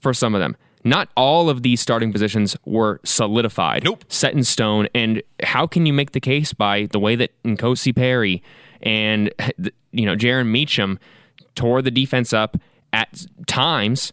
[0.00, 0.56] for some of them.
[0.86, 4.04] Not all of these starting positions were solidified, Nope.
[4.08, 4.86] set in stone.
[4.94, 8.42] And how can you make the case by the way that N'Kosi Perry
[8.82, 9.32] and
[9.92, 10.98] you know Jaron Meacham
[11.54, 12.58] tore the defense up
[12.92, 14.12] at times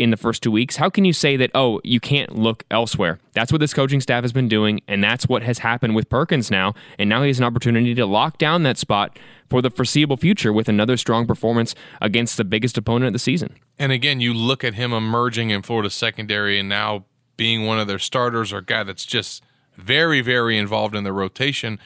[0.00, 0.76] in the first two weeks?
[0.76, 1.50] How can you say that?
[1.54, 3.18] Oh, you can't look elsewhere.
[3.32, 6.50] That's what this coaching staff has been doing, and that's what has happened with Perkins
[6.50, 6.74] now.
[6.98, 10.52] And now he has an opportunity to lock down that spot for the foreseeable future
[10.52, 13.56] with another strong performance against the biggest opponent of the season.
[13.78, 17.04] And again, you look at him emerging in Florida secondary and now
[17.36, 19.42] being one of their starters or guy that's just
[19.76, 21.78] very, very involved in the rotation.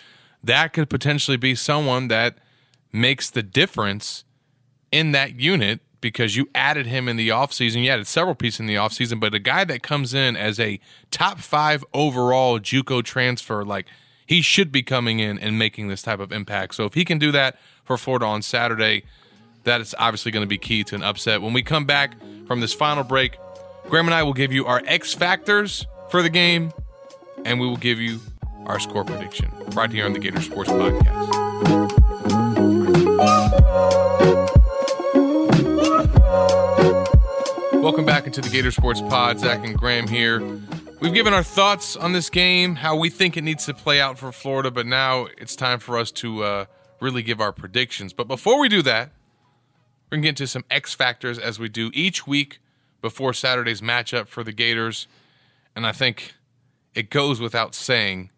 [0.43, 2.39] That could potentially be someone that
[2.93, 4.25] makes the difference
[4.93, 7.83] in that unit because you added him in the offseason.
[7.83, 10.79] You added several pieces in the offseason, but a guy that comes in as a
[11.11, 13.87] top five overall Juco transfer, like
[14.27, 16.75] he should be coming in and making this type of impact.
[16.75, 19.05] So if he can do that for Florida on Saturday,
[19.63, 21.41] that is obviously going to be key to an upset.
[21.41, 23.39] When we come back from this final break,
[23.89, 26.71] Graham and I will give you our X factors for the game,
[27.47, 28.21] and we will give you
[28.67, 31.55] our score prediction right here on the Gator Sports Podcast.
[37.85, 39.39] Welcome back into the Gator Sports Pod.
[39.39, 40.41] Zach and Graham here.
[41.01, 44.19] We've given our thoughts on this game, how we think it needs to play out
[44.19, 46.65] for Florida, but now it's time for us to uh,
[47.03, 48.15] really give our predictions.
[48.15, 49.11] But before we do that,
[50.07, 52.59] we're going to get into some X factors as we do each week
[53.03, 55.07] before Saturday's matchup for the Gators.
[55.77, 56.37] And I think
[56.95, 58.31] it goes without saying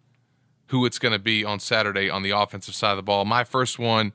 [0.71, 3.25] who it's going to be on Saturday on the offensive side of the ball.
[3.25, 4.13] My first one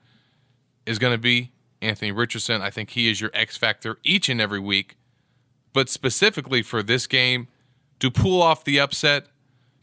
[0.86, 2.62] is going to be Anthony Richardson.
[2.62, 4.98] I think he is your X factor each and every week.
[5.74, 7.48] But specifically for this game,
[8.00, 9.28] to pull off the upset,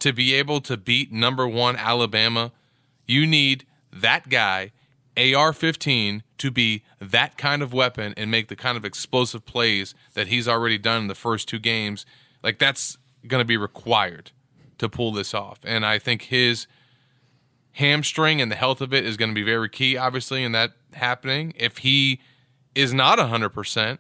[0.00, 2.52] to be able to beat number one Alabama,
[3.06, 4.72] you need that guy,
[5.16, 9.94] AR 15, to be that kind of weapon and make the kind of explosive plays
[10.14, 12.06] that he's already done in the first two games.
[12.42, 14.30] Like, that's going to be required
[14.78, 15.58] to pull this off.
[15.64, 16.66] And I think his
[17.72, 20.72] hamstring and the health of it is going to be very key, obviously, in that
[20.92, 21.52] happening.
[21.56, 22.20] If he
[22.74, 23.98] is not 100%,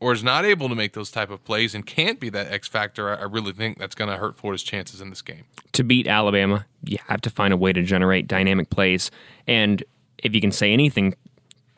[0.00, 2.68] or is not able to make those type of plays and can't be that X
[2.68, 5.44] factor, I really think that's going to hurt Florida's chances in this game.
[5.72, 9.10] to beat Alabama, you have to find a way to generate dynamic plays.
[9.46, 9.82] And
[10.18, 11.14] if you can say anything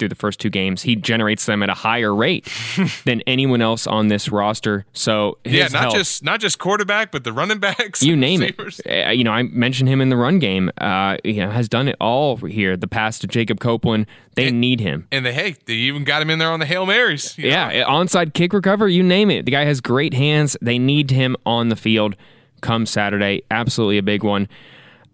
[0.00, 2.48] through the first two games, he generates them at a higher rate
[3.04, 4.84] than anyone else on this roster.
[4.92, 8.80] So yeah, not help- just not just quarterback, but the running backs, you name receivers.
[8.80, 9.06] it.
[9.06, 10.72] Uh, you know, I mentioned him in the run game.
[10.78, 12.76] Uh, you know, has done it all here.
[12.76, 15.06] The pass to Jacob Copeland, they And- need him.
[15.12, 17.38] And they hey, they even got him in there on the hail marys.
[17.38, 17.50] you know?
[17.50, 19.44] Yeah, onside kick recover, you name it.
[19.44, 20.56] The guy has great hands.
[20.60, 22.16] They need him on the field
[22.62, 23.42] come Saturday.
[23.50, 24.48] Absolutely a big one.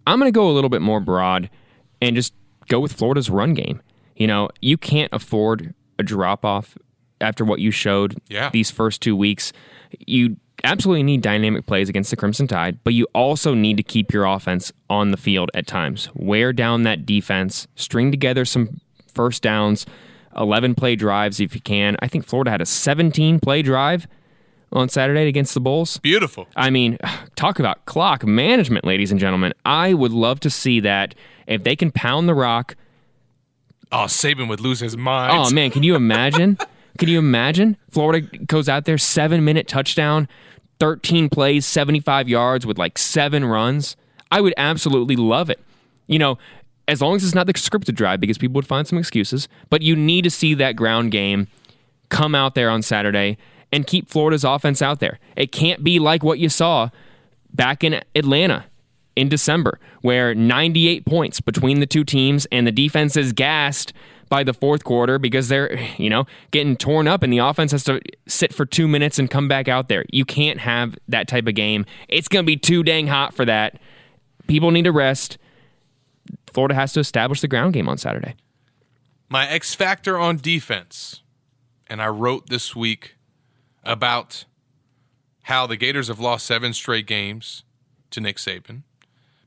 [0.05, 1.49] I'm going to go a little bit more broad
[2.01, 2.33] and just
[2.69, 3.81] go with Florida's run game.
[4.17, 6.77] You know, you can't afford a drop off
[7.21, 8.49] after what you showed Yeah.
[8.51, 9.53] these first two weeks.
[10.05, 14.11] You absolutely need dynamic plays against the Crimson Tide, but you also need to keep
[14.11, 16.09] your offense on the field at times.
[16.13, 18.81] Wear down that defense, string together some
[19.13, 19.85] first downs,
[20.35, 21.95] 11 play drives if you can.
[22.01, 24.07] I think Florida had a 17 play drive
[24.71, 25.97] on Saturday against the Bulls.
[25.99, 26.47] Beautiful.
[26.55, 26.97] I mean,
[27.35, 29.53] talk about clock management, ladies and gentlemen.
[29.65, 31.15] I would love to see that
[31.47, 32.75] if they can pound the rock.
[33.91, 35.33] Oh, Saban would lose his mind.
[35.33, 36.57] Oh man, can you imagine?
[36.97, 37.77] can you imagine?
[37.89, 40.27] Florida goes out there, seven minute touchdown,
[40.79, 43.95] 13 plays, 75 yards with like seven runs.
[44.31, 45.59] I would absolutely love it.
[46.07, 46.37] You know,
[46.87, 49.81] as long as it's not the scripted drive, because people would find some excuses, but
[49.81, 51.47] you need to see that ground game
[52.09, 53.37] come out there on Saturday
[53.71, 55.19] and keep Florida's offense out there.
[55.35, 56.89] It can't be like what you saw
[57.53, 58.65] back in Atlanta
[59.17, 63.91] in December, where 98 points between the two teams and the defense is gassed
[64.29, 67.83] by the fourth quarter because they're, you know, getting torn up and the offense has
[67.85, 70.05] to sit for two minutes and come back out there.
[70.11, 71.85] You can't have that type of game.
[72.07, 73.79] It's going to be too dang hot for that.
[74.47, 75.37] People need to rest.
[76.53, 78.35] Florida has to establish the ground game on Saturday.
[79.29, 81.21] My X factor on defense,
[81.87, 83.15] and I wrote this week
[83.83, 84.45] about
[85.43, 87.63] how the Gators have lost seven straight games
[88.11, 88.83] to Nick Saban,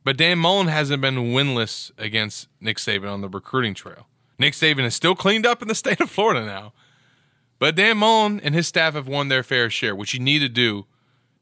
[0.05, 4.07] but Dan Mullen hasn't been winless against Nick Saban on the recruiting trail.
[4.39, 6.73] Nick Saban is still cleaned up in the state of Florida now,
[7.59, 10.49] but Dan Mullen and his staff have won their fair share, which you need to
[10.49, 10.87] do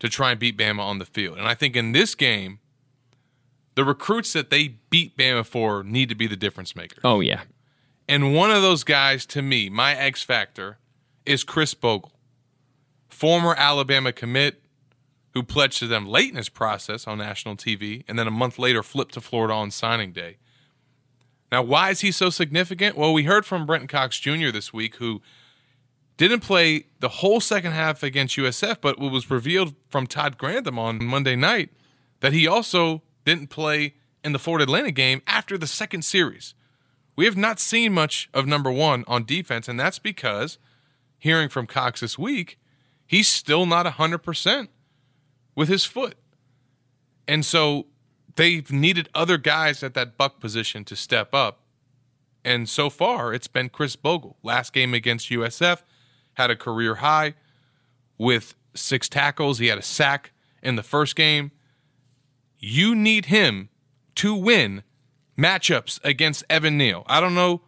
[0.01, 1.39] to try and beat Bama on the field.
[1.39, 2.61] And I think in this game,
[3.75, 6.99] the recruits that they beat Bama for need to be the difference makers.
[7.05, 7.43] Oh, yeah.
[8.09, 10.79] And one of those guys, to me, my X factor,
[11.27, 12.13] is Khris Bogle,
[13.09, 14.63] former Alabama commit
[15.39, 18.59] who pledged to them late in his process on national TV and then a month
[18.59, 20.37] later flipped to Florida on signing day.
[21.53, 22.97] Now, why is he so significant?
[22.97, 24.51] Well, we heard from Brenton Cox Jr.
[24.51, 25.23] this week, who
[26.17, 30.77] didn't play the whole second half against USF, but what was revealed from Todd Grantham
[30.77, 31.71] on Monday night
[32.19, 36.53] that he also didn't play in the Florida Atlanta game after the second series.
[37.15, 40.59] We have not seen much of number one on defense, and that's because,
[41.17, 42.59] hearing from Cox this week,
[43.07, 44.69] he's still not 100%
[45.59, 46.17] with his foot.
[47.27, 47.87] And so
[48.37, 51.65] they've needed other guys at that buck position to step up.
[52.45, 54.37] And so far, it's been Khris Bogle.
[54.45, 55.83] Last game against USF,
[56.35, 57.35] had a career high
[58.17, 59.59] with six tackles.
[59.59, 60.31] He had a sack
[60.63, 61.51] in the first game.
[62.57, 63.69] You need him
[64.15, 64.85] to win
[65.37, 67.03] matchups against Evan Neal.
[67.09, 67.63] I don't know.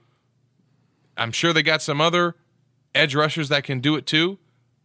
[1.16, 2.36] I'm sure they got some other
[2.94, 4.38] edge rushers that can do it too,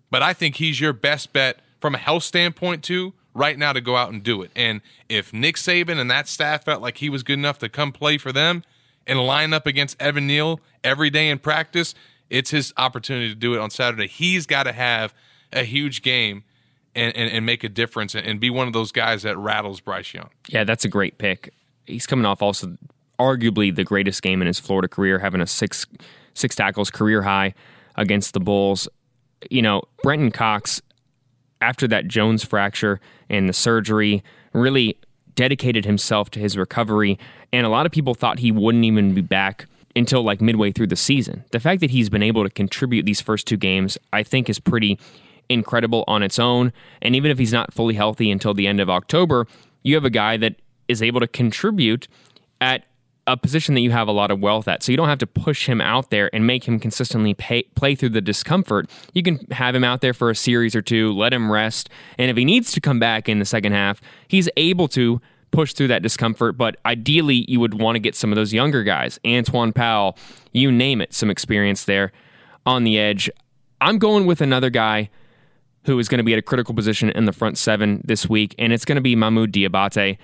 [0.10, 3.80] but I think he's your best bet from a health standpoint too right now to
[3.80, 4.50] go out and do it.
[4.56, 7.92] And if Nick Saban and that staff felt like he was good enough to come
[7.92, 8.64] play for them
[9.06, 11.94] and line up against Evan Neal every day in practice,
[12.28, 14.08] it's his opportunity to do it on Saturday.
[14.08, 15.14] He's got to have
[15.54, 16.44] a huge game
[16.96, 19.80] and, and, and make a difference and, and be one of those guys that rattles
[19.80, 20.32] Bryce Young.
[20.48, 21.54] Yeah, that's a great pick.
[21.86, 22.76] He's coming off also
[23.20, 25.86] arguably the greatest game in his Florida career, having a six
[26.34, 27.54] six tackles career high
[27.96, 28.90] against the Bulls.
[29.52, 30.82] You know, Brenton Cox
[31.66, 34.98] after that Jones fracture and the surgery, really
[35.34, 37.18] dedicated himself to his recovery.
[37.52, 40.88] And a lot of people thought he wouldn't even be back until like midway through
[40.88, 41.44] the season.
[41.52, 44.60] The fact that he's been able to contribute these first two games, I think, is
[44.60, 45.00] pretty
[45.50, 46.72] incredible on its own.
[47.02, 49.48] And even if he's not fully healthy until the end of October,
[49.82, 50.56] you have a guy that
[50.88, 52.08] is able to contribute
[52.62, 52.86] at
[53.28, 54.84] a position that you have a lot of wealth at.
[54.84, 57.96] So you don't have to push him out there and make him consistently pay, play
[57.96, 58.90] through the discomfort.
[59.14, 61.90] You can have him out there for a series or two, let him rest.
[62.18, 65.22] And if he needs to come back in the second half, he's able to
[65.52, 66.58] push through that discomfort.
[66.58, 70.18] But ideally, you would want to get some of those younger guys, Antwaun Powell,
[70.52, 72.12] you name it, some experience there
[72.66, 73.30] on the edge.
[73.82, 75.10] I'm going with another guy
[75.86, 78.56] who is going to be at a critical position in the front seven this week,
[78.60, 80.18] and it's going to be Mahmoud Diabate.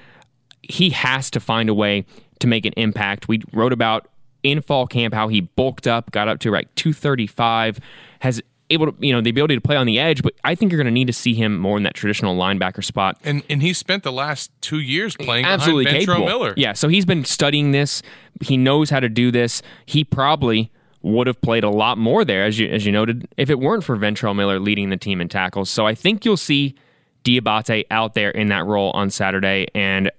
[0.64, 2.06] He has to find a way
[2.42, 3.28] to make an impact.
[3.28, 4.10] We wrote about
[4.44, 7.80] in fall camp how he bulked up, got up to like 235,
[8.20, 10.72] has able to, you know, the ability to play on the edge, but I think
[10.72, 13.18] you're going to need to see him more in that traditional linebacker spot.
[13.24, 16.26] And and he spent the last two years playing absolutely behind capable.
[16.26, 16.54] Miller.
[16.58, 18.02] Yeah, so he's been studying this.
[18.42, 19.62] He knows how to do this.
[19.86, 20.72] He probably
[21.02, 23.84] would have played a lot more there, as you as you noted, if it weren't
[23.84, 25.70] for Ventrell Miller leading the team in tackles.
[25.70, 26.76] So I think you'll see
[27.24, 30.12] Diabate out there in that role on Saturday, and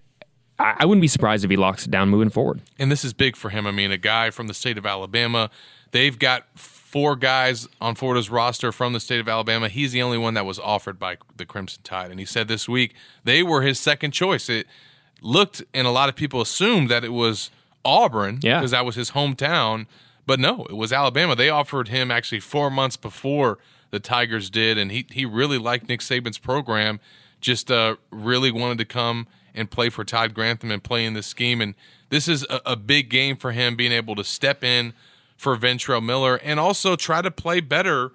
[0.63, 2.61] I, I wouldn't be surprised if he locks it down moving forward.
[2.79, 3.67] And this is big for him.
[3.67, 5.51] I mean, a guy from the state of Alabama.
[5.91, 9.69] They've got four guys on Florida's roster from the state of Alabama.
[9.69, 12.11] He's the only one that was offered by the Crimson Tide.
[12.11, 12.95] And he said this week
[13.25, 14.49] they were his second choice.
[14.49, 14.67] It
[15.21, 17.51] looked, and a lot of people assumed that it was
[17.85, 18.59] Auburn Yeah.
[18.61, 19.87] because that was his hometown.
[20.27, 21.35] But no, it was Alabama.
[21.35, 23.59] They offered him actually four months before
[23.91, 27.01] the Tigers did, and he he really liked Nick Saban's program.
[27.41, 31.27] Just uh, really wanted to come and play for Todd Grantham and play in this
[31.27, 31.61] scheme.
[31.61, 31.75] And
[32.09, 34.93] this is a, a big game for him, being able to step in
[35.37, 38.13] for Ventrell Miller and also try to play better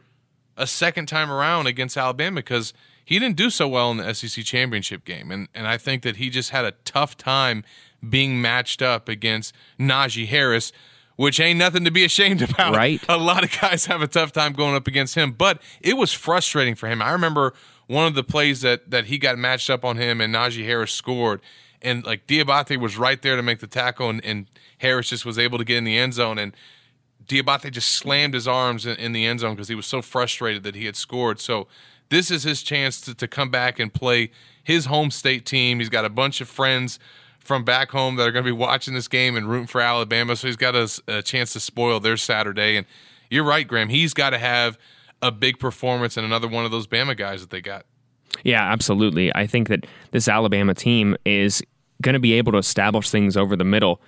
[0.55, 2.73] a second time around against Alabama because
[3.03, 5.31] he didn't do so well in the SEC championship game.
[5.31, 7.63] And and I think that he just had a tough time
[8.07, 10.71] being matched up against Najee Harris,
[11.15, 12.75] which ain't nothing to be ashamed about.
[12.75, 13.01] Right.
[13.07, 16.11] A lot of guys have a tough time going up against him, but it was
[16.11, 17.01] frustrating for him.
[17.01, 17.53] I remember
[17.87, 20.91] one of the plays that that he got matched up on him and Najee Harris
[20.91, 21.41] scored.
[21.81, 24.47] And like Diabate was right there to make the tackle and, and
[24.79, 26.55] Harris just was able to get in the end zone and
[27.27, 30.63] Diabate just slammed his arms in, in the end zone because he was so frustrated
[30.63, 31.39] that he had scored.
[31.39, 31.67] So
[32.09, 34.31] this is his chance to, to come back and play
[34.63, 35.79] his home state team.
[35.79, 36.99] He's got a bunch of friends
[37.39, 40.35] from back home that are going to be watching this game and rooting for Alabama.
[40.35, 42.75] So he's got a, a chance to spoil their Saturday.
[42.75, 42.85] And
[43.29, 43.89] you're right, Graham.
[43.89, 44.77] He's got to have
[45.21, 47.85] a big performance and another one of those Bama guys that they got.
[48.43, 49.33] Yeah, absolutely.
[49.35, 51.63] I think that this Alabama team is
[52.01, 54.01] going to be able to establish things over the middle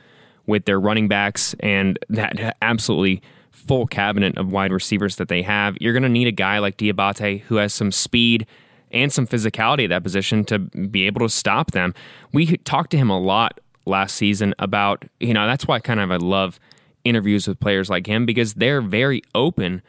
[0.45, 5.77] with their running backs and that absolutely full cabinet of wide receivers that they have.
[5.79, 8.45] You're going to need a guy like Diabate who has some speed
[8.91, 11.93] and some physicality at that position to be able to stop them.
[12.31, 16.11] We talked to him a lot last season about, you know, that's why kind of
[16.11, 16.59] I love
[17.03, 19.81] interviews with players like him because they're very open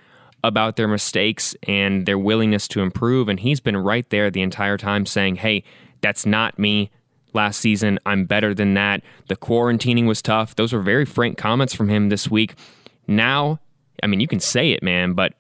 [0.43, 3.29] about their mistakes and their willingness to improve.
[3.29, 5.65] And he's been right there the entire time saying, hey,
[6.01, 6.91] that's not me
[7.35, 7.99] last season.
[8.07, 9.03] I'm better than that.
[9.29, 10.57] The quarantining was tough.
[10.57, 12.55] Those were very frank comments from him this week.
[13.07, 13.61] Now,
[14.03, 15.35] I mean, you can say it, man, but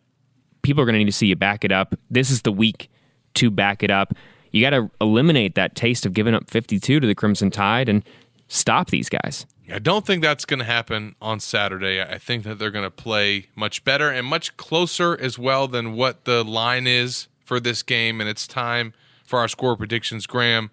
[0.62, 1.94] people are going to need to see you back it up.
[2.10, 2.90] This is the week
[3.34, 4.14] to back it up.
[4.50, 8.02] You got to eliminate that taste of giving up 52 to the Crimson Tide and
[8.48, 9.46] stop these guys.
[9.72, 12.00] I don't think that's going to happen on Saturday.
[12.02, 15.94] I think that they're going to play much better and much closer as well than
[15.94, 18.20] what the line is for this game.
[18.20, 18.92] And it's time
[19.24, 20.70] for our score predictions, Graham.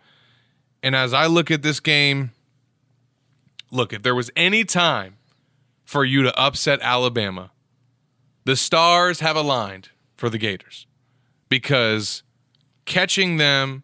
[0.82, 2.32] And as I look at this game,
[3.72, 5.18] look, if there was any time
[5.86, 7.52] for you to upset Alabama,
[8.46, 10.88] the stars have aligned for the Gators
[11.50, 12.24] because
[12.86, 13.84] catching them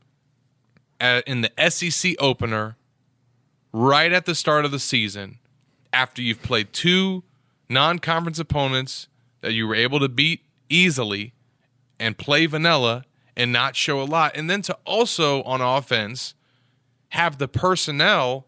[1.01, 2.77] in the SEC opener
[3.73, 5.39] right at the start of the season
[5.91, 7.23] after you've played two
[7.67, 9.07] non conference opponents
[9.41, 11.33] that you were able to beat easily
[11.99, 13.03] and play vanilla
[13.35, 14.31] and not show a lot.
[14.35, 16.35] And then to also on offense
[17.09, 18.45] have the personnel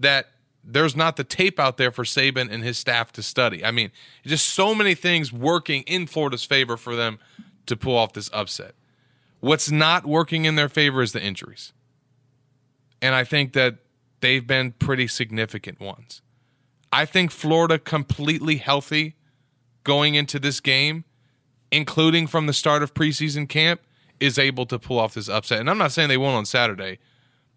[0.00, 0.28] that
[0.64, 3.64] there's not the tape out there for Saban and his staff to study.
[3.64, 3.90] I mean,
[4.24, 7.18] just so many things working in Florida's favor for them
[7.66, 8.74] to pull off this upset.
[9.40, 11.72] What's not working in their favor is the injuries.
[13.02, 13.76] And I think that
[14.24, 16.22] they've been pretty significant ones.
[16.90, 19.16] I think Florida completely healthy
[19.82, 21.04] going into this game,
[21.70, 23.82] including from the start of preseason camp,
[24.20, 25.60] is able to pull off this upset.
[25.60, 26.98] And I'm not saying they won't on Saturday,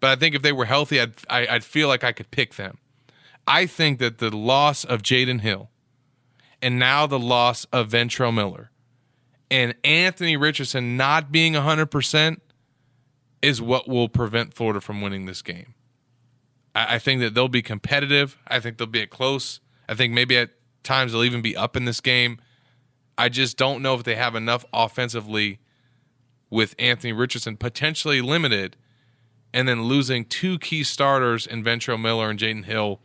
[0.00, 2.30] but I think if they were healthy, I'd, I, i would feel like I could
[2.30, 2.78] pick them.
[3.46, 5.70] I think that the loss of Jaydon Hill
[6.60, 8.70] and now the loss of Ventrell Miller
[9.50, 12.40] and Anthony Richardson not being 100%
[13.40, 15.74] is what will prevent Florida from winning this game.
[16.74, 18.38] I, I think that they'll be competitive.
[18.46, 19.60] I think they'll be at close.
[19.88, 20.50] I think maybe at
[20.82, 22.38] times they'll even be up in this game.
[23.16, 25.58] I just don't know if they have enough offensively
[26.50, 28.76] with Anthony Richardson potentially limited
[29.52, 33.00] and then losing two key starters in Ventrell Miller and Jaydon Hill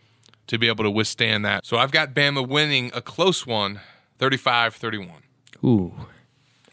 [0.48, 1.66] to be able to withstand that.
[1.66, 3.80] So I've got Bama winning a close one,
[4.20, 5.24] 35 31.
[5.64, 5.94] Ooh,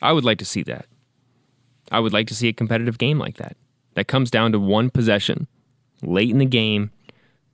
[0.03, 0.87] I would like to see that.
[1.91, 3.57] I would like to see a competitive game like that.
[3.95, 5.49] That comes down to one possession
[6.03, 6.91] late in the game.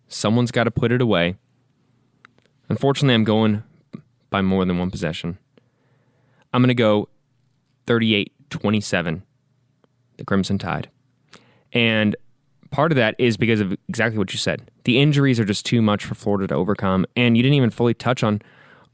[0.08, 1.36] Someone's got to put it away.
[2.68, 3.62] Unfortunately, I'm going
[4.30, 5.38] by more than one possession.
[6.52, 7.08] I'm going to go
[7.86, 9.22] 38 27,
[10.16, 10.88] the Crimson Tide.
[11.72, 12.16] And
[12.70, 14.70] part of that is because of exactly what you said.
[14.84, 17.06] The injuries are just too much for Florida to overcome.
[17.16, 18.40] And you didn't even fully touch on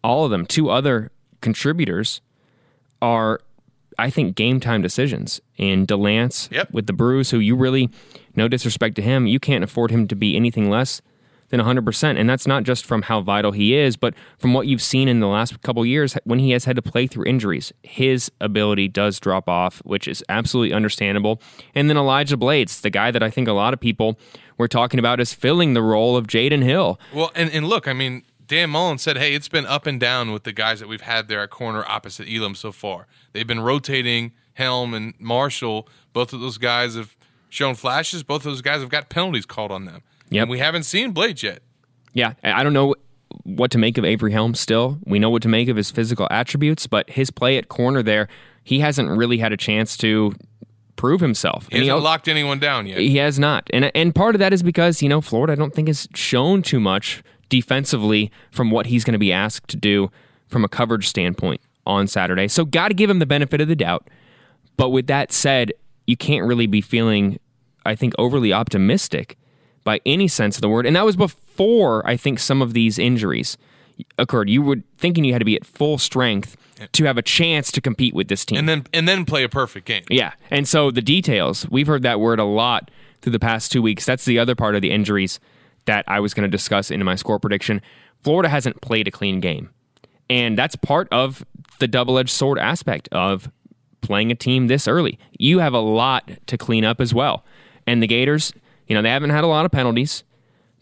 [0.03, 0.47] all of them.
[0.47, 2.21] Two other contributors
[3.01, 3.41] are
[3.99, 5.41] I think game time decisions.
[5.59, 6.71] And Delance yep.
[6.73, 7.91] with the Bruise, who you really,
[8.35, 11.03] no disrespect to him, you can't afford him to be anything less
[11.53, 12.19] than 100%.
[12.19, 15.21] And that's not just from how vital he is, but from what you've seen in
[15.21, 17.73] the last couple years when he has had to play through injuries.
[17.83, 21.41] His ability does drop off, which is absolutely understandable.
[21.75, 24.19] And then Elijah Blades, the guy that I think a lot of people
[24.57, 26.99] were talking about as filling the role of Jaydon Hill.
[27.13, 30.33] Well, and, and look, I mean, Dan Mullen said, hey, it's been up and down
[30.33, 33.07] with the guys that we've had there at corner opposite Elam so far.
[33.33, 35.89] They've been rotating Helm and Marshall.
[36.13, 37.17] Both of those guys have
[37.49, 38.23] shown flashes.
[38.23, 40.03] Both of those guys have got penalties called on them.
[40.31, 41.63] Yeah, we haven't seen Blades yet.
[42.15, 42.35] Yeah.
[42.43, 42.95] I don't know
[43.45, 44.99] what to make of Avery Helm still.
[45.05, 48.29] We know what to make of his physical attributes, but his play at corner there,
[48.65, 50.35] he hasn't really had a chance to
[50.97, 51.69] prove himself.
[51.71, 52.99] He hasn't he, locked anyone down yet.
[52.99, 53.69] He has not.
[53.73, 56.63] And and part of that is because, you know, Florida I don't think has shown
[56.63, 60.11] too much defensively from what he's going to be asked to do
[60.49, 62.49] from a coverage standpoint on Saturday.
[62.49, 64.09] So, got to give him the benefit of the doubt.
[64.77, 65.73] But with that said,
[66.07, 67.39] you can't really be feeling,
[67.85, 69.39] I think, overly optimistic
[69.85, 70.87] by any sense of the word.
[70.87, 73.57] And that was before, I think, some of these injuries
[74.19, 74.49] occurred.
[74.49, 76.57] You were thinking you had to be at full strength
[76.93, 78.59] to have a chance to compete with this team.
[78.59, 80.05] And then and then play a perfect game.
[80.11, 80.33] Yeah.
[80.51, 84.05] And so the details, we've heard that word a lot through the past two weeks.
[84.05, 85.39] That's the other part of the injuries
[85.85, 87.81] that I was going to discuss in my score prediction.
[88.23, 89.71] Florida hasn't played a clean game.
[90.31, 91.45] And that's part of
[91.79, 93.51] the double edged sword aspect of
[94.01, 95.19] playing a team this early.
[95.39, 97.45] You have a lot to clean up as well.
[97.87, 98.53] And the Gators,
[98.87, 100.25] you know, they haven't had a lot of penalties,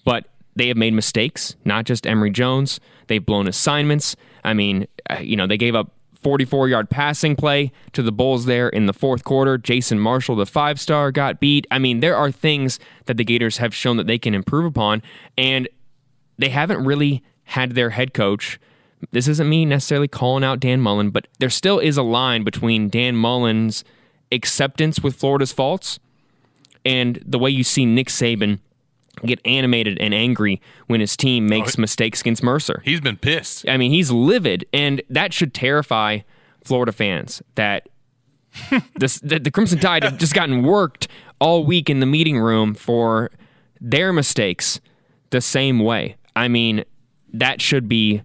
[0.04, 0.26] but
[0.56, 2.80] they have made mistakes, not just Emory Jones.
[3.06, 4.16] They've blown assignments.
[4.44, 8.44] I mean, uh, you know, they gave up 44 yard passing play to the Bulls
[8.44, 9.56] there in the fourth quarter.
[9.56, 11.66] Jason Marshall, the five star, got beat.
[11.70, 15.02] I mean, there are things that the Gators have shown that they can improve upon,
[15.38, 15.68] and
[16.38, 18.60] they haven't really had their head coach.
[19.12, 22.88] This isn't me necessarily calling out Dan Mullen, but there still is a line between
[22.88, 23.84] Dan Mullen's
[24.30, 25.98] acceptance with Florida's faults
[26.84, 28.60] and the way you see Nick Saban
[29.24, 32.82] get animated and angry when his team oh, makes Oh, mistakes against Mercer.
[32.84, 33.68] He's been pissed.
[33.68, 36.20] I mean, he's livid, and that should terrify
[36.64, 37.88] Florida fans that
[38.96, 41.08] this, that the Crimson Tide have just gotten worked
[41.40, 43.30] all week in the meeting room for
[43.80, 44.80] their mistakes
[45.30, 46.16] the same way.
[46.34, 46.84] I mean,
[47.32, 48.22] that should be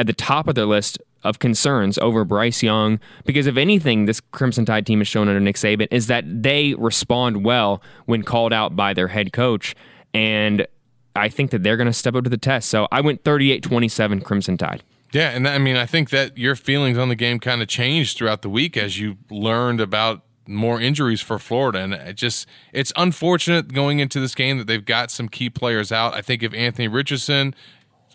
[0.00, 4.20] at the top of their list of concerns over Bryce Young because if anything this
[4.32, 8.54] Crimson Tide team has shown under Nick Saban is that they respond well when called
[8.54, 9.76] out by their head coach
[10.14, 10.66] and
[11.14, 12.70] I think that they're going to step up to the test.
[12.70, 14.82] So I went 38-27 Crimson Tide.
[15.12, 18.16] Yeah, and I mean, I think that your feelings on the game kind of changed
[18.16, 22.92] throughout the week as you learned about more injuries for Florida, and it just it's
[22.96, 26.14] unfortunate going into this game that they've got some key players out.
[26.14, 27.54] I think if Anthony Richardson,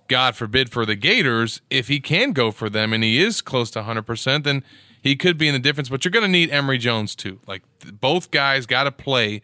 [0.08, 3.72] God forbid for the Gators, if he can go for them and he is close
[3.72, 4.64] to 100, percent then
[5.02, 5.90] he could be in the difference.
[5.90, 7.40] But you're going to need Emory Jones too.
[7.48, 9.42] Like th- both guys got to play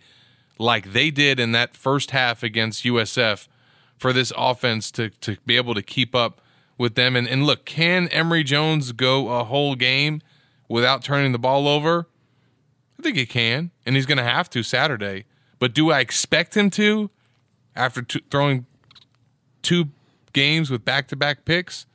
[0.57, 3.47] like they did in that first half against USF
[3.97, 6.41] for this offense to to be able to keep up
[6.77, 7.15] with them.
[7.15, 10.21] And, and look, can Emory Jones go a whole game
[10.67, 12.07] without turning the ball over?
[12.99, 15.25] I think he can, and he's going to have to Saturday.
[15.59, 17.11] But do I expect him to
[17.75, 18.65] after t- throwing
[19.61, 19.89] two
[20.33, 21.85] games with back to back picks?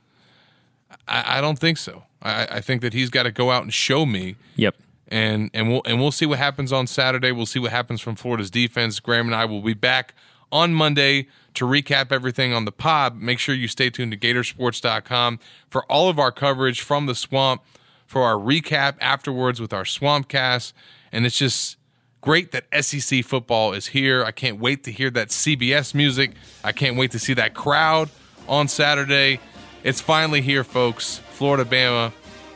[1.07, 2.03] I, I don't think so.
[2.21, 4.75] I, I think that he's got to go out and show me Yep.
[5.09, 7.31] and and we'll and we'll see what happens on Saturday.
[7.31, 8.99] We'll see what happens from Florida's defense.
[8.99, 10.13] Graham and I will be back
[10.51, 13.17] on Monday to recap everything on the pod.
[13.17, 17.61] Make sure you stay tuned to Gatorsports.com for all of our coverage from the swamp,
[18.05, 20.71] for our recap afterwards with our Swampcast,
[21.11, 21.77] and it's just
[22.21, 24.23] great that SEC football is here.
[24.23, 26.31] I can't wait to hear that CBS music.
[26.63, 28.09] I can't wait to see that crowd
[28.47, 29.39] on Saturday.
[29.83, 31.19] It's finally here, folks.
[31.31, 32.11] Florida, Bama.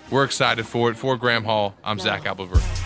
[0.09, 0.95] We're excited for it.
[0.97, 2.80] For Graham Hall, I'm Zach Abolverdi.